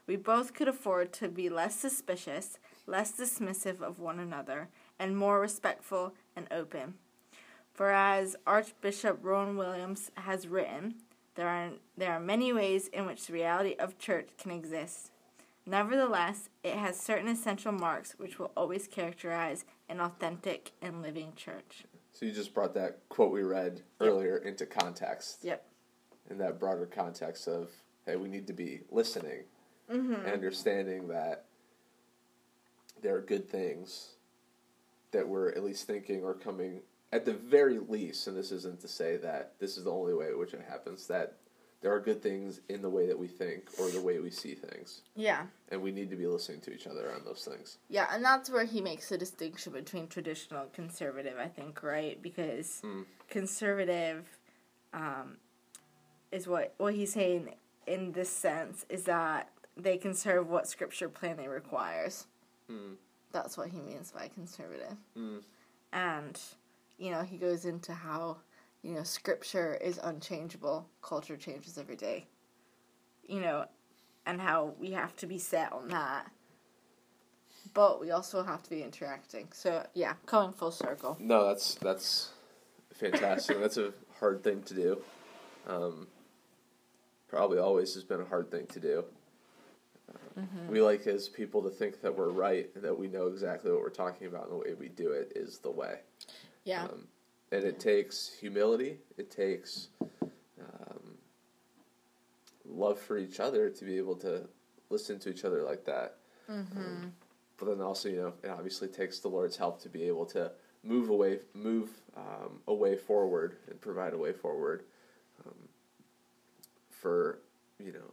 We 0.08 0.16
both 0.16 0.54
could 0.54 0.68
afford 0.68 1.14
to 1.14 1.30
be 1.30 1.50
less 1.50 1.76
suspicious, 1.76 2.58
less 2.88 3.12
dismissive 3.12 3.82
of 3.82 4.00
one 4.00 4.20
another, 4.20 4.70
and 5.00 5.18
more 5.18 5.40
respectful 5.40 6.14
and 6.36 6.48
open. 6.52 6.96
For 7.74 7.92
as 7.92 8.36
Archbishop 8.46 9.20
Rowan 9.22 9.58
Williams 9.58 10.12
has 10.16 10.48
written, 10.48 10.96
there 11.36 11.48
are, 11.48 11.72
there 11.98 12.12
are 12.12 12.20
many 12.20 12.54
ways 12.54 12.88
in 12.90 13.06
which 13.06 13.26
the 13.26 13.34
reality 13.34 13.76
of 13.80 13.98
church 13.98 14.30
can 14.38 14.52
exist. 14.52 15.10
Nevertheless, 15.66 16.50
it 16.64 16.76
has 16.76 17.00
certain 17.00 17.28
essential 17.28 17.72
marks 17.72 18.16
which 18.18 18.38
will 18.38 18.52
always 18.56 18.88
characterize 18.88 19.66
an 19.88 20.00
authentic 20.02 20.72
and 20.82 21.02
living 21.02 21.34
church. 21.36 21.86
So 22.12 22.26
you 22.26 22.32
just 22.32 22.54
brought 22.54 22.74
that 22.76 23.00
quote 23.10 23.32
we 23.32 23.44
read 23.44 23.82
earlier 24.00 24.38
into 24.38 24.66
context. 24.66 25.40
Yep. 25.44 25.66
In 26.30 26.38
that 26.38 26.60
broader 26.60 26.86
context 26.86 27.48
of, 27.48 27.70
hey, 28.06 28.16
we 28.16 28.30
need 28.30 28.48
to 28.48 28.54
be 28.54 28.82
listening 28.92 29.44
Mm-hmm. 29.92 30.14
and 30.14 30.28
understanding 30.28 31.10
that 31.10 31.44
there 33.02 33.16
are 33.16 33.22
good 33.22 33.50
things 33.50 34.12
that 35.12 35.28
we're 35.28 35.50
at 35.50 35.62
least 35.62 35.86
thinking 35.86 36.24
or 36.24 36.34
coming 36.34 36.80
at 37.12 37.26
the 37.26 37.34
very 37.34 37.80
least, 37.80 38.28
and 38.28 38.36
this 38.36 38.52
isn't 38.54 38.80
to 38.80 38.88
say 38.88 39.18
that 39.18 39.54
this 39.60 39.78
is 39.78 39.84
the 39.84 39.92
only 39.92 40.14
way 40.14 40.28
in 40.30 40.40
which 40.40 40.54
it 40.54 40.66
happens, 40.68 41.06
that 41.08 41.38
there 41.84 41.94
are 41.94 42.00
good 42.00 42.24
things 42.24 42.62
in 42.70 42.82
the 42.82 42.90
way 42.90 43.06
that 43.06 43.20
we 43.20 43.28
think 43.28 43.66
or 43.78 43.90
the 43.92 44.02
way 44.02 44.18
we 44.20 44.32
see 44.32 44.56
things. 44.56 45.02
Yeah. 45.16 45.44
And 45.70 45.82
we 45.82 45.92
need 45.92 46.10
to 46.12 46.16
be 46.16 46.26
listening 46.26 46.62
to 46.62 46.74
each 46.74 46.88
other 46.88 47.12
on 47.14 47.26
those 47.26 47.44
things. 47.44 47.78
Yeah, 47.90 48.08
and 48.10 48.24
that's 48.24 48.50
where 48.50 48.64
he 48.64 48.80
makes 48.80 49.10
the 49.10 49.18
distinction 49.18 49.74
between 49.74 50.08
traditional 50.08 50.62
and 50.62 50.72
conservative, 50.74 51.38
I 51.38 51.50
think, 51.50 51.84
right? 51.84 52.20
Because 52.22 52.82
Mm. 52.84 53.06
conservative 53.30 54.26
um, 54.94 55.38
is 56.32 56.48
what 56.48 56.74
what 56.78 56.94
he's 56.94 57.12
saying 57.12 57.54
in 57.86 58.12
this 58.14 58.30
sense 58.30 58.86
is 58.90 59.04
that 59.04 59.50
they 59.76 59.98
conserve 59.98 60.50
what 60.50 60.68
scripture 60.68 61.10
plainly 61.10 61.48
requires. 61.48 62.28
Mm. 62.72 62.96
That's 63.32 63.58
what 63.58 63.70
he 63.70 63.82
means 63.82 64.12
by 64.12 64.30
conservative. 64.30 64.96
Mm. 65.18 65.42
And 65.92 66.40
you 66.98 67.12
know, 67.12 67.24
he 67.24 67.38
goes 67.38 67.66
into 67.66 67.94
how 67.94 68.38
you 68.84 68.94
know 68.94 69.04
scripture 69.04 69.76
is 69.76 70.00
unchangeable, 70.04 70.88
culture 71.02 71.38
changes 71.38 71.78
every 71.78 71.96
day. 71.96 72.28
You 73.28 73.40
know, 73.40 73.66
and 74.26 74.40
how 74.40 74.74
we 74.80 74.92
have 74.92 75.16
to 75.18 75.28
be 75.28 75.40
set 75.40 75.72
on 75.72 75.88
that. 75.88 76.30
But 77.74 78.00
we 78.00 78.12
also 78.12 78.44
have 78.44 78.62
to 78.64 78.70
be 78.70 78.84
interacting. 78.84 79.48
So 79.54 79.86
yeah, 79.94 80.14
coming 80.26 80.54
full 80.54 80.72
circle. 80.72 81.18
No, 81.20 81.48
that's 81.48 81.76
that's 81.76 82.30
fantastic. 82.94 83.60
that's 83.60 83.78
a 83.78 83.94
hard 84.20 84.44
thing 84.44 84.62
to 84.64 84.74
do. 84.74 85.02
Um, 85.68 86.08
probably 87.30 87.58
always 87.58 87.94
has 87.96 88.04
been 88.04 88.22
a 88.22 88.26
hard 88.26 88.52
thing 88.52 88.68
to 88.68 88.80
do. 88.80 89.06
Uh, 90.38 90.42
We 90.70 90.82
like 90.82 91.08
as 91.08 91.30
people 91.30 91.64
to 91.64 91.70
think 91.70 92.02
that 92.02 92.16
we're 92.16 92.30
right 92.30 92.70
and 92.76 92.84
that 92.84 92.98
we 92.98 93.08
know 93.08 93.28
exactly 93.28 93.72
what 93.72 93.80
we're 93.80 93.90
talking 93.90 94.28
about, 94.28 94.44
and 94.44 94.52
the 94.52 94.58
way 94.58 94.74
we 94.78 94.90
do 94.90 95.12
it 95.12 95.32
is 95.36 95.60
the 95.60 95.72
way. 95.72 96.00
Yeah. 96.66 96.84
Um, 96.84 97.08
and 97.54 97.64
it 97.64 97.80
takes 97.80 98.32
humility. 98.40 98.98
It 99.16 99.30
takes 99.30 99.90
um, 100.02 101.18
love 102.66 103.00
for 103.00 103.18
each 103.18 103.40
other 103.40 103.70
to 103.70 103.86
be 103.86 103.98
able 103.98 104.16
to 104.18 104.48
listen 104.90 105.20
to 105.20 105.30
each 105.30 105.46
other 105.46 105.62
like 105.62 105.86
that. 105.86 106.18
Mm-hmm. 106.50 106.78
Um, 106.78 107.14
but 107.58 107.68
then 107.68 107.82
also, 107.82 108.10
you 108.10 108.18
know, 108.18 108.34
it 108.44 108.50
obviously 108.50 108.88
takes 108.88 109.20
the 109.20 109.28
Lord's 109.28 109.56
help 109.56 109.82
to 109.84 109.90
be 109.90 110.04
able 110.04 110.26
to 110.28 110.52
move 110.84 111.10
away, 111.10 111.40
move 111.54 111.92
um, 112.18 112.60
a 112.68 112.74
way 112.74 112.96
forward, 112.96 113.58
and 113.70 113.80
provide 113.80 114.14
a 114.14 114.18
way 114.18 114.34
forward 114.34 114.84
um, 115.46 115.54
for 116.90 117.40
you 117.80 117.94
know 117.94 118.12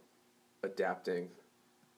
adapting 0.63 1.27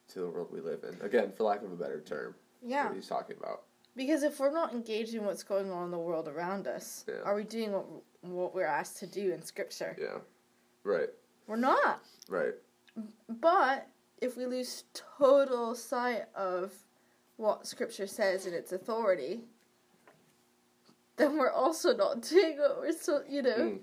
to 0.08 0.20
the 0.20 0.30
world 0.30 0.48
we 0.52 0.62
live 0.62 0.84
in. 0.84 0.96
Again, 1.06 1.34
for 1.36 1.44
lack 1.44 1.62
of 1.62 1.72
a 1.72 1.76
better 1.76 2.00
term, 2.00 2.36
Yeah. 2.66 2.88
what 2.88 2.96
he's 2.96 3.08
talking 3.08 3.36
about. 3.38 3.64
Because 3.96 4.24
if 4.24 4.40
we're 4.40 4.52
not 4.52 4.74
engaged 4.74 5.14
in 5.14 5.24
what's 5.26 5.44
going 5.44 5.70
on 5.72 5.86
in 5.86 5.92
the 5.92 6.00
world 6.00 6.28
around 6.28 6.68
us, 6.68 7.06
Yeah. 7.08 7.22
are 7.24 7.36
we 7.36 7.44
doing 7.44 7.72
what 7.72 7.86
what 8.22 8.56
we're 8.56 8.66
asked 8.66 8.98
to 9.00 9.08
do 9.08 9.32
in 9.34 9.42
Scripture? 9.44 9.96
Yeah, 10.00 10.20
right, 10.84 11.10
We're 11.46 11.58
not. 11.58 12.02
right, 12.30 12.54
But 13.28 13.88
if 14.22 14.38
we 14.38 14.46
lose 14.46 14.86
total 14.94 15.76
sight 15.76 16.24
of 16.36 16.72
what 17.36 17.68
Scripture 17.68 18.08
says 18.08 18.46
and 18.46 18.56
its 18.56 18.72
authority, 18.72 19.42
then 21.18 21.38
we're 21.38 21.52
also 21.52 21.94
not 21.96 22.22
doing 22.30 22.58
what 22.58 22.80
we're 22.80 22.92
so 22.94 23.24
you 23.28 23.42
know 23.42 23.58
Mm. 23.58 23.80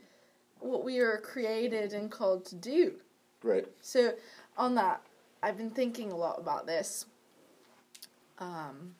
what 0.60 0.84
we 0.84 0.98
are 1.00 1.18
created 1.18 1.92
and 1.92 2.10
called 2.10 2.44
to 2.46 2.56
do. 2.56 2.98
right. 3.42 3.66
So 3.82 4.14
on 4.56 4.74
that, 4.76 5.02
I've 5.42 5.56
been 5.58 5.70
thinking 5.70 6.12
a 6.12 6.16
lot 6.16 6.38
about 6.38 6.66
this. 6.66 7.06
Um, 8.38 8.94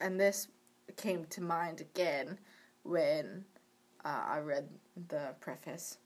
and 0.00 0.18
this 0.18 0.48
came 0.96 1.24
to 1.26 1.40
mind 1.40 1.80
again 1.80 2.38
when 2.82 3.44
uh, 4.04 4.22
I 4.26 4.38
read 4.38 4.68
the 5.08 5.34
preface. 5.40 5.98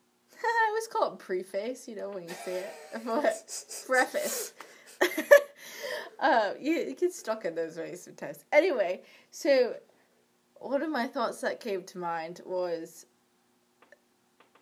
I 0.43 0.67
always 0.69 0.87
call 0.89 1.13
it 1.13 1.19
preface, 1.19 1.89
you 1.89 1.97
know, 1.97 2.11
when 2.11 2.25
you 2.25 2.35
say 2.45 2.65
it. 2.65 3.03
But 3.05 3.65
preface. 3.87 4.53
uh, 6.21 6.53
you, 6.61 6.73
you 6.73 6.95
get 6.95 7.13
stuck 7.13 7.45
in 7.45 7.55
those 7.55 7.77
ways 7.77 8.03
sometimes. 8.03 8.45
Anyway, 8.53 9.03
so 9.31 9.75
one 10.57 10.83
of 10.83 10.91
my 10.91 11.07
thoughts 11.07 11.41
that 11.41 11.61
came 11.61 11.83
to 11.85 11.99
mind 11.99 12.41
was 12.45 13.07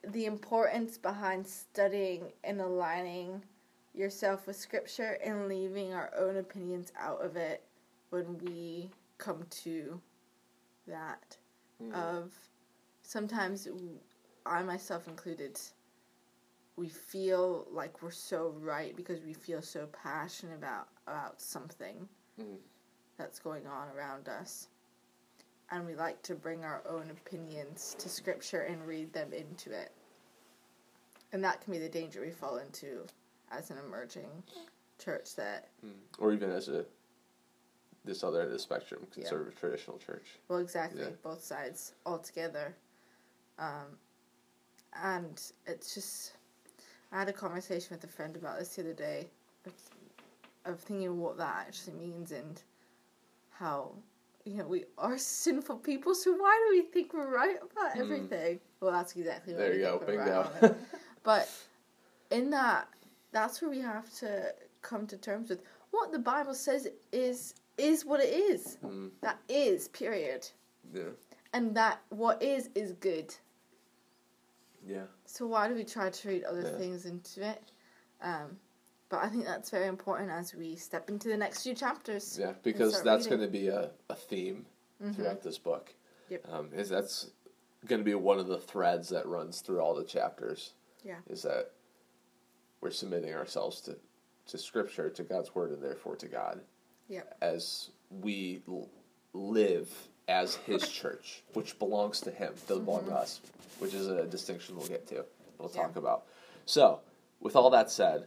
the 0.06 0.26
importance 0.26 0.98
behind 0.98 1.46
studying 1.46 2.32
and 2.44 2.60
aligning 2.60 3.42
yourself 3.94 4.46
with 4.46 4.56
scripture 4.56 5.18
and 5.24 5.48
leaving 5.48 5.94
our 5.94 6.10
own 6.18 6.36
opinions 6.38 6.92
out 6.98 7.24
of 7.24 7.36
it 7.36 7.62
when 8.10 8.38
we 8.38 8.90
come 9.22 9.44
to 9.50 10.00
that 10.86 11.36
Mm. 11.80 11.94
of 11.94 12.32
sometimes 13.02 13.68
I 14.44 14.62
myself 14.62 15.06
included 15.08 15.58
we 16.76 16.88
feel 16.88 17.66
like 17.70 18.02
we're 18.02 18.10
so 18.10 18.50
right 18.58 18.96
because 18.96 19.20
we 19.22 19.32
feel 19.32 19.62
so 19.62 19.86
passionate 19.92 20.56
about 20.56 20.88
about 21.06 21.40
something 21.40 22.08
Mhm. 22.38 22.58
that's 23.16 23.38
going 23.38 23.66
on 23.66 23.88
around 23.90 24.28
us 24.28 24.68
and 25.70 25.86
we 25.86 25.94
like 25.94 26.20
to 26.22 26.34
bring 26.34 26.64
our 26.64 26.82
own 26.86 27.10
opinions 27.10 27.94
to 27.98 28.08
scripture 28.08 28.62
and 28.62 28.86
read 28.86 29.12
them 29.12 29.32
into 29.32 29.70
it 29.70 29.92
and 31.32 31.42
that 31.44 31.60
can 31.60 31.72
be 31.72 31.78
the 31.78 31.88
danger 31.88 32.20
we 32.20 32.30
fall 32.30 32.56
into 32.58 33.06
as 33.50 33.70
an 33.70 33.78
emerging 33.78 34.42
church 34.98 35.34
that 35.36 35.68
Mm. 35.84 35.92
Or 36.18 36.32
even 36.32 36.50
as 36.50 36.68
a 36.68 36.84
this 38.04 38.24
other 38.24 38.40
end 38.40 38.46
of 38.48 38.52
the 38.52 38.58
spectrum, 38.58 39.06
conservative 39.12 39.54
traditional 39.58 39.98
church. 39.98 40.38
Well, 40.48 40.58
exactly, 40.58 41.02
Yeah. 41.02 41.10
both 41.22 41.42
sides 41.42 41.92
all 42.04 42.18
together. 42.18 42.74
Um, 43.58 43.98
and 45.02 45.40
it's 45.66 45.94
just, 45.94 46.32
I 47.12 47.18
had 47.20 47.28
a 47.28 47.32
conversation 47.32 47.88
with 47.96 48.04
a 48.04 48.12
friend 48.12 48.34
about 48.36 48.58
this 48.58 48.74
the 48.76 48.82
other 48.82 48.92
day, 48.92 49.28
of, 49.66 49.72
of 50.64 50.80
thinking 50.80 51.18
what 51.20 51.36
that 51.38 51.64
actually 51.68 51.94
means 51.94 52.32
and 52.32 52.60
how, 53.50 53.92
you 54.44 54.54
know, 54.56 54.66
we 54.66 54.84
are 54.98 55.16
sinful 55.18 55.76
people, 55.76 56.14
so 56.14 56.32
why 56.32 56.60
do 56.68 56.76
we 56.76 56.82
think 56.82 57.14
we're 57.14 57.32
right 57.32 57.56
about 57.56 57.92
Mm. 57.94 58.00
everything? 58.00 58.60
Well, 58.80 58.90
that's 58.92 59.14
exactly 59.14 59.52
what 59.54 59.60
There 59.60 59.70
we 59.70 59.76
you 59.76 59.82
go, 59.84 59.98
bingo. 60.04 60.50
right. 60.60 60.74
But 61.22 61.48
in 62.32 62.50
that, 62.50 62.88
that's 63.30 63.62
where 63.62 63.70
we 63.70 63.78
have 63.80 64.12
to 64.18 64.52
come 64.80 65.06
to 65.06 65.16
terms 65.16 65.48
with 65.50 65.62
what 65.92 66.10
the 66.10 66.18
Bible 66.18 66.54
says 66.54 66.88
is 67.12 67.54
is 67.78 68.04
what 68.04 68.20
it 68.20 68.32
is. 68.32 68.78
Mm. 68.84 69.10
That 69.22 69.38
is, 69.48 69.88
period. 69.88 70.48
Yeah, 70.92 71.10
And 71.52 71.74
that 71.76 72.00
what 72.10 72.42
is 72.42 72.70
is 72.74 72.92
good. 72.94 73.34
yeah, 74.84 75.04
So 75.24 75.46
why 75.46 75.68
do 75.68 75.74
we 75.74 75.84
try 75.84 76.10
to 76.10 76.28
read 76.28 76.44
other 76.44 76.62
Yeah. 76.62 76.76
things 76.78 77.06
into 77.06 77.46
it? 77.48 77.62
Um, 78.20 78.58
but 79.08 79.22
I 79.22 79.28
think 79.28 79.44
that's 79.44 79.70
very 79.70 79.86
important 79.86 80.30
as 80.30 80.54
we 80.54 80.74
step 80.76 81.08
into 81.08 81.28
the 81.28 81.36
next 81.36 81.62
few 81.62 81.74
chapters. 81.74 82.38
yeah. 82.38 82.52
Because 82.62 83.02
that's 83.02 83.26
going 83.26 83.40
to 83.40 83.48
be 83.48 83.68
a, 83.68 83.90
a 84.08 84.14
theme 84.14 84.66
Mhm. 85.02 85.14
throughout 85.14 85.42
this 85.42 85.58
book. 85.58 85.94
Yep. 86.28 86.48
Um, 86.48 86.70
is 86.72 86.88
that's 86.88 87.30
going 87.86 88.00
to 88.00 88.04
be 88.04 88.14
one 88.14 88.38
of 88.38 88.46
the 88.46 88.58
threads 88.58 89.08
that 89.10 89.26
runs 89.26 89.60
through 89.60 89.80
all 89.80 89.94
the 89.94 90.04
chapters. 90.04 90.74
Yeah. 91.04 91.20
Is 91.26 91.42
that 91.42 91.72
we're 92.80 92.90
submitting 92.90 93.34
ourselves 93.34 93.80
to 93.82 93.98
to 94.46 94.58
Scripture, 94.58 95.08
to 95.08 95.22
God's 95.22 95.54
Word, 95.54 95.70
and 95.70 95.80
therefore 95.82 96.16
to 96.16 96.26
God. 96.26 96.60
Yep. 97.08 97.36
As 97.42 97.90
we 98.10 98.62
l- 98.68 98.88
live 99.32 99.88
as 100.28 100.54
His 100.56 100.88
church, 101.00 101.42
which 101.54 101.78
belongs 101.78 102.20
to 102.22 102.30
Him, 102.30 102.54
doesn't 102.68 102.84
belong 102.84 103.04
to 103.06 103.14
us, 103.14 103.40
which 103.78 103.94
is 103.94 104.06
a 104.06 104.24
distinction 104.26 104.76
we'll 104.76 104.86
get 104.86 105.06
to. 105.08 105.24
We'll 105.58 105.68
Mm-hmm. 105.68 105.78
Yeah. 105.78 105.82
talk 105.86 105.96
about. 105.96 106.24
So, 106.66 107.00
with 107.40 107.54
all 107.56 107.70
that 107.70 107.90
said, 107.90 108.26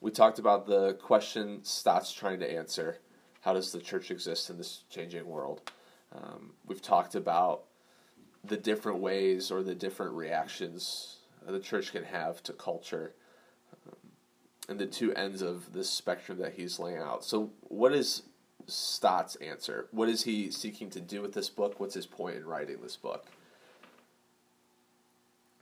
we 0.00 0.10
talked 0.10 0.38
about 0.38 0.66
the 0.66 0.94
question 0.94 1.60
Stott's 1.64 2.12
trying 2.12 2.40
to 2.40 2.50
answer: 2.52 2.98
How 3.42 3.52
does 3.52 3.70
the 3.72 3.80
church 3.80 4.10
exist 4.10 4.50
in 4.50 4.56
this 4.58 4.84
changing 4.90 5.26
world? 5.26 5.60
Um, 6.12 6.52
we've 6.66 6.82
talked 6.82 7.14
about 7.14 7.64
the 8.44 8.56
different 8.56 8.98
ways 8.98 9.50
or 9.50 9.62
the 9.62 9.74
different 9.74 10.14
reactions 10.14 11.18
the 11.46 11.60
church 11.60 11.92
can 11.92 12.04
have 12.04 12.42
to 12.44 12.52
culture 12.52 13.14
and 14.70 14.78
the 14.78 14.86
two 14.86 15.12
ends 15.14 15.42
of 15.42 15.72
this 15.72 15.90
spectrum 15.90 16.38
that 16.38 16.54
he's 16.54 16.78
laying 16.78 16.98
out. 16.98 17.24
So, 17.24 17.50
what 17.62 17.92
is 17.92 18.22
Stott's 18.66 19.34
answer? 19.36 19.88
What 19.90 20.08
is 20.08 20.22
he 20.22 20.52
seeking 20.52 20.88
to 20.90 21.00
do 21.00 21.20
with 21.20 21.34
this 21.34 21.50
book? 21.50 21.80
What's 21.80 21.94
his 21.94 22.06
point 22.06 22.36
in 22.36 22.46
writing 22.46 22.78
this 22.80 22.96
book? 22.96 23.26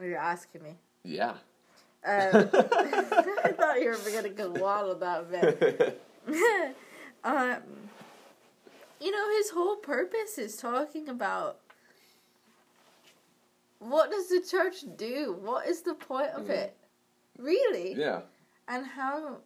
You're 0.00 0.18
asking 0.18 0.62
me. 0.62 0.74
Yeah. 1.02 1.30
Um, 1.30 1.36
I 2.04 3.54
thought 3.56 3.80
you 3.80 3.88
were 3.88 4.10
going 4.10 4.24
to 4.24 4.28
go 4.28 4.64
on 4.64 5.00
that 5.00 5.30
bit. 5.30 6.02
um, 7.24 7.56
you 9.00 9.10
know, 9.10 9.36
his 9.38 9.50
whole 9.50 9.76
purpose 9.76 10.36
is 10.36 10.56
talking 10.56 11.08
about 11.08 11.56
what 13.78 14.10
does 14.10 14.28
the 14.28 14.40
church 14.48 14.84
do? 14.96 15.38
What 15.40 15.66
is 15.66 15.80
the 15.80 15.94
point 15.94 16.28
of 16.32 16.42
Mhm. 16.44 16.50
it? 16.50 16.76
Really? 17.38 17.94
yeah. 17.94 18.20
And 18.68 18.86
how, 18.86 19.38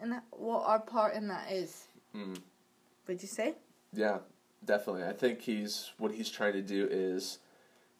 and 0.00 0.14
what 0.30 0.64
our 0.66 0.80
part 0.80 1.14
in 1.14 1.28
that 1.28 1.50
is. 1.50 1.88
Mm. 2.14 2.38
Would 3.08 3.20
you 3.20 3.28
say? 3.28 3.54
Yeah, 3.92 4.18
definitely. 4.64 5.04
I 5.04 5.12
think 5.12 5.40
he's 5.42 5.92
what 5.98 6.12
he's 6.12 6.30
trying 6.30 6.54
to 6.54 6.62
do 6.62 6.88
is, 6.90 7.38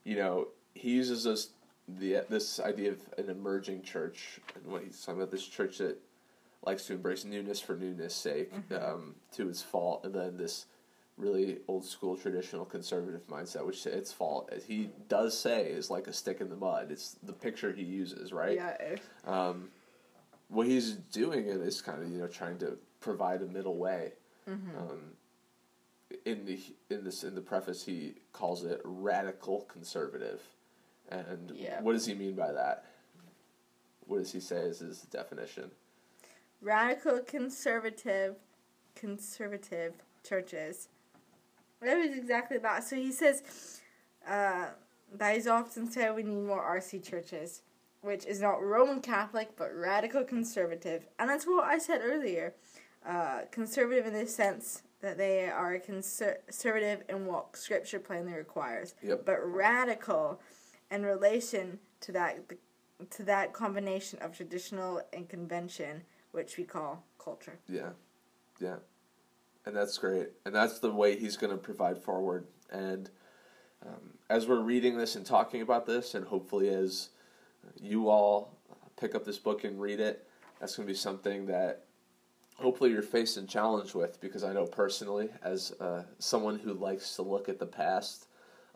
you 0.04 0.16
know, 0.16 0.48
he 0.74 0.90
uses 0.90 1.24
this 1.24 1.50
the 1.88 2.24
this 2.28 2.60
idea 2.60 2.92
of 2.92 3.00
an 3.18 3.28
emerging 3.28 3.82
church 3.82 4.40
and 4.54 4.64
what 4.66 4.82
he's 4.82 5.00
talking 5.00 5.20
about 5.20 5.30
this 5.30 5.46
church 5.46 5.78
that 5.78 5.98
likes 6.64 6.86
to 6.86 6.94
embrace 6.94 7.24
newness 7.24 7.60
for 7.60 7.76
newness 7.76 8.14
sake 8.14 8.50
um, 8.80 9.14
to 9.32 9.48
its 9.48 9.60
fault, 9.60 10.04
and 10.04 10.14
then 10.14 10.36
this 10.36 10.66
really 11.16 11.58
old 11.68 11.84
school 11.84 12.16
traditional 12.16 12.64
conservative 12.64 13.26
mindset, 13.28 13.64
which 13.64 13.82
to 13.82 13.96
its 13.96 14.10
fault 14.12 14.48
as 14.50 14.64
he 14.64 14.90
does 15.08 15.38
say 15.38 15.66
is 15.66 15.90
like 15.90 16.06
a 16.06 16.12
stick 16.12 16.40
in 16.40 16.48
the 16.48 16.56
mud. 16.56 16.90
It's 16.90 17.16
the 17.22 17.32
picture 17.32 17.72
he 17.72 17.82
uses, 17.82 18.32
right? 18.32 18.56
Yeah. 18.56 18.96
um, 19.26 19.68
what 20.54 20.66
he's 20.66 20.92
doing 20.92 21.46
it 21.46 21.56
is 21.56 21.80
kind 21.82 22.02
of 22.02 22.10
you 22.10 22.18
know 22.18 22.28
trying 22.28 22.58
to 22.58 22.78
provide 23.00 23.42
a 23.42 23.46
middle 23.46 23.76
way. 23.76 24.12
Mm-hmm. 24.48 24.78
Um, 24.78 25.00
in 26.24 26.44
the 26.46 26.60
in 26.90 27.04
this 27.04 27.24
in 27.24 27.34
the 27.34 27.40
preface, 27.40 27.84
he 27.84 28.14
calls 28.32 28.64
it 28.64 28.80
radical 28.84 29.62
conservative, 29.62 30.40
and 31.10 31.50
Yeah. 31.54 31.80
what 31.82 31.92
does 31.92 32.06
he 32.06 32.14
mean 32.14 32.34
by 32.34 32.52
that? 32.52 32.84
What 34.06 34.18
does 34.18 34.32
he 34.32 34.40
say 34.40 34.56
is 34.58 34.78
his 34.78 35.02
definition? 35.02 35.70
Radical 36.60 37.20
conservative, 37.20 38.36
conservative 38.94 39.94
churches. 40.22 40.88
That 41.80 41.98
was 41.98 42.16
exactly 42.16 42.58
that. 42.58 42.84
So 42.84 42.96
he 42.96 43.12
says 43.12 43.80
uh, 44.26 44.66
that 45.14 45.34
he's 45.34 45.46
often 45.46 45.90
said 45.90 46.14
we 46.14 46.22
need 46.22 46.46
more 46.46 46.62
RC 46.62 47.02
churches, 47.02 47.62
which 48.04 48.26
is 48.26 48.40
not 48.40 48.62
Roman 48.62 49.00
Catholic 49.00 49.56
but 49.56 49.74
radical 49.74 50.22
conservative, 50.24 51.06
and 51.18 51.28
that's 51.30 51.46
what 51.46 51.64
I 51.64 51.78
said 51.78 52.00
earlier. 52.04 52.54
Uh, 53.06 53.42
conservative 53.50 54.06
in 54.06 54.14
the 54.14 54.26
sense 54.26 54.82
that 55.00 55.18
they 55.18 55.46
are 55.50 55.78
conser- 55.78 56.36
conservative 56.46 57.02
in 57.08 57.26
what 57.26 57.54
Scripture 57.56 57.98
plainly 57.98 58.32
requires, 58.32 58.94
Yep. 59.02 59.26
but 59.26 59.38
radical 59.44 60.40
in 60.90 61.02
relation 61.04 61.78
to 62.00 62.12
that 62.12 62.38
to 63.10 63.22
that 63.24 63.52
combination 63.52 64.18
of 64.20 64.34
traditional 64.36 65.02
and 65.12 65.28
convention, 65.28 66.02
which 66.32 66.56
we 66.56 66.64
call 66.64 67.02
culture. 67.18 67.58
Yeah, 67.68 67.90
yeah, 68.60 68.76
and 69.66 69.74
that's 69.76 69.98
great, 69.98 70.28
and 70.46 70.54
that's 70.54 70.78
the 70.78 70.90
way 70.92 71.16
he's 71.18 71.36
going 71.36 71.50
to 71.50 71.58
provide 71.58 71.98
forward. 71.98 72.46
And 72.70 73.10
um, 73.84 74.14
as 74.30 74.46
we're 74.46 74.60
reading 74.62 74.96
this 74.96 75.16
and 75.16 75.26
talking 75.26 75.60
about 75.60 75.84
this, 75.86 76.14
and 76.14 76.26
hopefully 76.26 76.68
as 76.70 77.10
you 77.80 78.08
all 78.08 78.56
pick 78.96 79.14
up 79.14 79.24
this 79.24 79.38
book 79.38 79.64
and 79.64 79.80
read 79.80 80.00
it, 80.00 80.26
that's 80.60 80.76
going 80.76 80.86
to 80.86 80.92
be 80.92 80.96
something 80.96 81.46
that 81.46 81.84
hopefully 82.56 82.90
you're 82.90 83.02
facing 83.02 83.46
challenge 83.46 83.94
with 83.94 84.20
because 84.20 84.44
I 84.44 84.52
know 84.52 84.66
personally, 84.66 85.28
as 85.42 85.72
uh, 85.80 86.04
someone 86.18 86.58
who 86.58 86.72
likes 86.74 87.16
to 87.16 87.22
look 87.22 87.48
at 87.48 87.58
the 87.58 87.66
past 87.66 88.26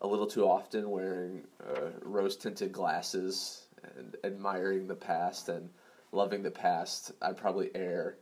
a 0.01 0.07
little 0.07 0.27
too 0.27 0.45
often, 0.45 0.91
wearing 0.91 1.43
uh, 1.69 1.91
rose 2.03 2.37
tinted 2.37 2.73
glasses 2.73 3.67
and 3.97 4.17
admiring 4.25 4.87
the 4.87 4.95
past 4.95 5.49
and 5.49 5.69
loving 6.13 6.43
the 6.43 6.51
past, 6.51 7.13
I 7.21 7.33
probably 7.33 7.71
err 7.75 8.17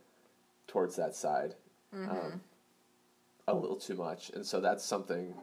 towards 0.67 0.95
that 0.95 1.15
side 1.15 1.55
um, 2.09 2.41
a 3.47 3.53
little 3.53 3.77
too 3.77 3.95
much, 3.95 4.29
and 4.31 4.45
so 4.45 4.59
that's 4.59 4.83
something 4.83 5.33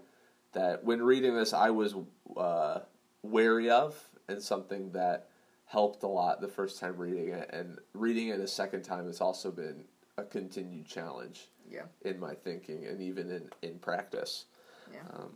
that 0.53 0.85
when 0.85 1.03
reading 1.03 1.35
this 1.35 1.53
I 1.53 1.71
was 1.71 1.95
uh, 2.37 2.81
wary 3.23 3.71
of, 3.71 3.97
and 4.29 4.43
something 4.43 4.91
that 4.93 5.29
helped 5.67 6.03
a 6.03 6.07
lot 6.09 6.41
the 6.41 6.49
first 6.49 6.79
time 6.79 6.97
reading 6.97 7.29
it, 7.31 7.49
and 7.53 7.79
reading 7.95 8.29
it 8.29 8.41
a 8.41 8.47
second 8.49 8.83
time 8.83 9.07
has 9.07 9.21
also 9.21 9.51
been 9.51 9.85
a 10.17 10.23
continued 10.23 10.87
challenge 10.87 11.49
Yeah. 11.71 11.83
in 12.03 12.21
my 12.21 12.35
thinking 12.35 12.87
and 12.87 13.01
even 13.01 13.31
in, 13.31 13.49
in 13.63 13.79
practice. 13.79 14.45
Yeah. 14.93 15.01
Um, 15.15 15.31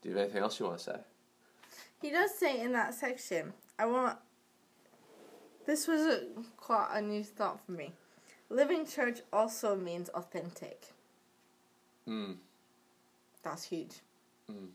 do 0.00 0.08
you 0.08 0.14
have 0.14 0.24
anything 0.24 0.42
else 0.42 0.58
you 0.60 0.66
want 0.66 0.78
to 0.78 0.84
say? 0.84 0.96
He 2.00 2.10
does 2.10 2.32
say 2.34 2.60
in 2.60 2.72
that 2.72 2.94
section, 2.94 3.52
I 3.78 3.86
want. 3.86 4.18
This 5.66 5.86
was 5.86 6.00
a, 6.02 6.22
quite 6.56 6.88
a 6.92 7.02
new 7.02 7.22
thought 7.24 7.60
for 7.66 7.72
me. 7.72 7.92
Living 8.48 8.86
church 8.86 9.20
also 9.32 9.76
means 9.76 10.08
authentic. 10.10 10.86
Mm, 12.08 12.36
That's 13.42 13.64
huge. 13.64 13.96
Mm. 14.50 14.68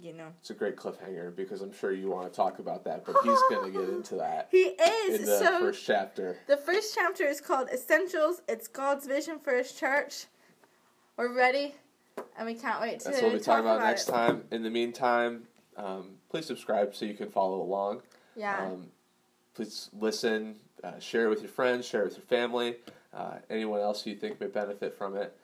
You 0.00 0.14
know. 0.14 0.28
it's 0.40 0.50
a 0.50 0.54
great 0.54 0.76
cliffhanger 0.76 1.34
because 1.36 1.60
I'm 1.60 1.72
sure 1.72 1.92
you 1.92 2.08
want 2.10 2.30
to 2.32 2.34
talk 2.34 2.58
about 2.58 2.84
that, 2.84 3.04
but 3.04 3.16
he's 3.22 3.38
going 3.50 3.70
to 3.72 3.78
get 3.78 3.88
into 3.94 4.14
that 4.16 4.48
He 4.50 4.68
in 4.68 4.74
is. 5.14 5.26
the 5.26 5.38
so 5.38 5.60
first 5.60 5.84
chapter. 5.84 6.38
the 6.46 6.56
first 6.56 6.94
chapter 6.94 7.24
is 7.24 7.40
called 7.40 7.68
Essentials. 7.68 8.40
It's 8.48 8.66
God's 8.66 9.06
vision 9.06 9.38
for 9.38 9.52
his 9.54 9.72
church. 9.72 10.24
We're 11.18 11.34
ready, 11.36 11.74
and 12.38 12.46
we 12.46 12.54
can't 12.54 12.80
wait 12.80 13.00
to 13.00 13.04
That's 13.10 13.20
what 13.20 13.30
we'll 13.30 13.38
be 13.40 13.44
talk 13.44 13.60
about, 13.60 13.76
about 13.76 13.86
next 13.88 14.08
it. 14.08 14.12
time. 14.12 14.44
In 14.50 14.62
the 14.62 14.70
meantime, 14.70 15.42
um, 15.76 16.12
please 16.30 16.46
subscribe 16.46 16.94
so 16.94 17.04
you 17.04 17.14
can 17.14 17.28
follow 17.28 17.60
along. 17.60 18.00
Yeah. 18.36 18.58
Um, 18.64 18.86
please 19.54 19.90
listen, 19.98 20.54
uh, 20.82 20.98
share 20.98 21.26
it 21.26 21.28
with 21.28 21.42
your 21.42 21.50
friends, 21.50 21.86
share 21.86 22.02
it 22.02 22.04
with 22.04 22.16
your 22.16 22.26
family, 22.26 22.76
uh, 23.12 23.34
anyone 23.50 23.80
else 23.80 24.06
you 24.06 24.14
think 24.14 24.40
may 24.40 24.46
benefit 24.46 24.96
from 24.96 25.14
it. 25.16 25.36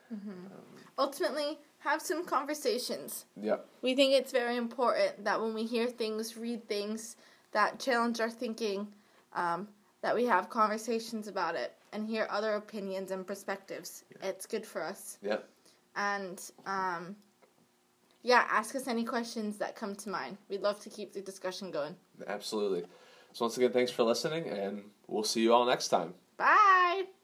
Ultimately, 0.97 1.59
have 1.79 2.01
some 2.01 2.25
conversations. 2.25 3.25
Yeah. 3.41 3.57
We 3.81 3.95
think 3.95 4.13
it's 4.13 4.31
very 4.31 4.57
important 4.57 5.23
that 5.23 5.41
when 5.41 5.53
we 5.53 5.63
hear 5.65 5.87
things, 5.87 6.37
read 6.37 6.67
things 6.67 7.15
that 7.51 7.79
challenge 7.79 8.19
our 8.19 8.29
thinking, 8.29 8.87
um, 9.33 9.67
that 10.01 10.15
we 10.15 10.25
have 10.25 10.49
conversations 10.49 11.27
about 11.27 11.55
it 11.55 11.73
and 11.93 12.07
hear 12.07 12.27
other 12.29 12.53
opinions 12.53 13.11
and 13.11 13.25
perspectives. 13.25 14.03
It's 14.21 14.45
good 14.45 14.65
for 14.65 14.83
us. 14.83 15.17
Yeah. 15.21 15.37
And 15.95 16.39
um, 16.65 17.15
yeah, 18.21 18.45
ask 18.49 18.75
us 18.75 18.87
any 18.87 19.03
questions 19.03 19.57
that 19.57 19.75
come 19.75 19.95
to 19.95 20.09
mind. 20.09 20.37
We'd 20.49 20.61
love 20.61 20.79
to 20.81 20.89
keep 20.89 21.13
the 21.13 21.21
discussion 21.21 21.71
going. 21.71 21.95
Absolutely. 22.27 22.83
So 23.33 23.45
once 23.45 23.57
again, 23.57 23.71
thanks 23.71 23.91
for 23.91 24.03
listening, 24.03 24.47
and 24.47 24.83
we'll 25.07 25.23
see 25.23 25.41
you 25.41 25.53
all 25.53 25.65
next 25.65 25.89
time. 25.89 26.13
Bye. 26.37 27.16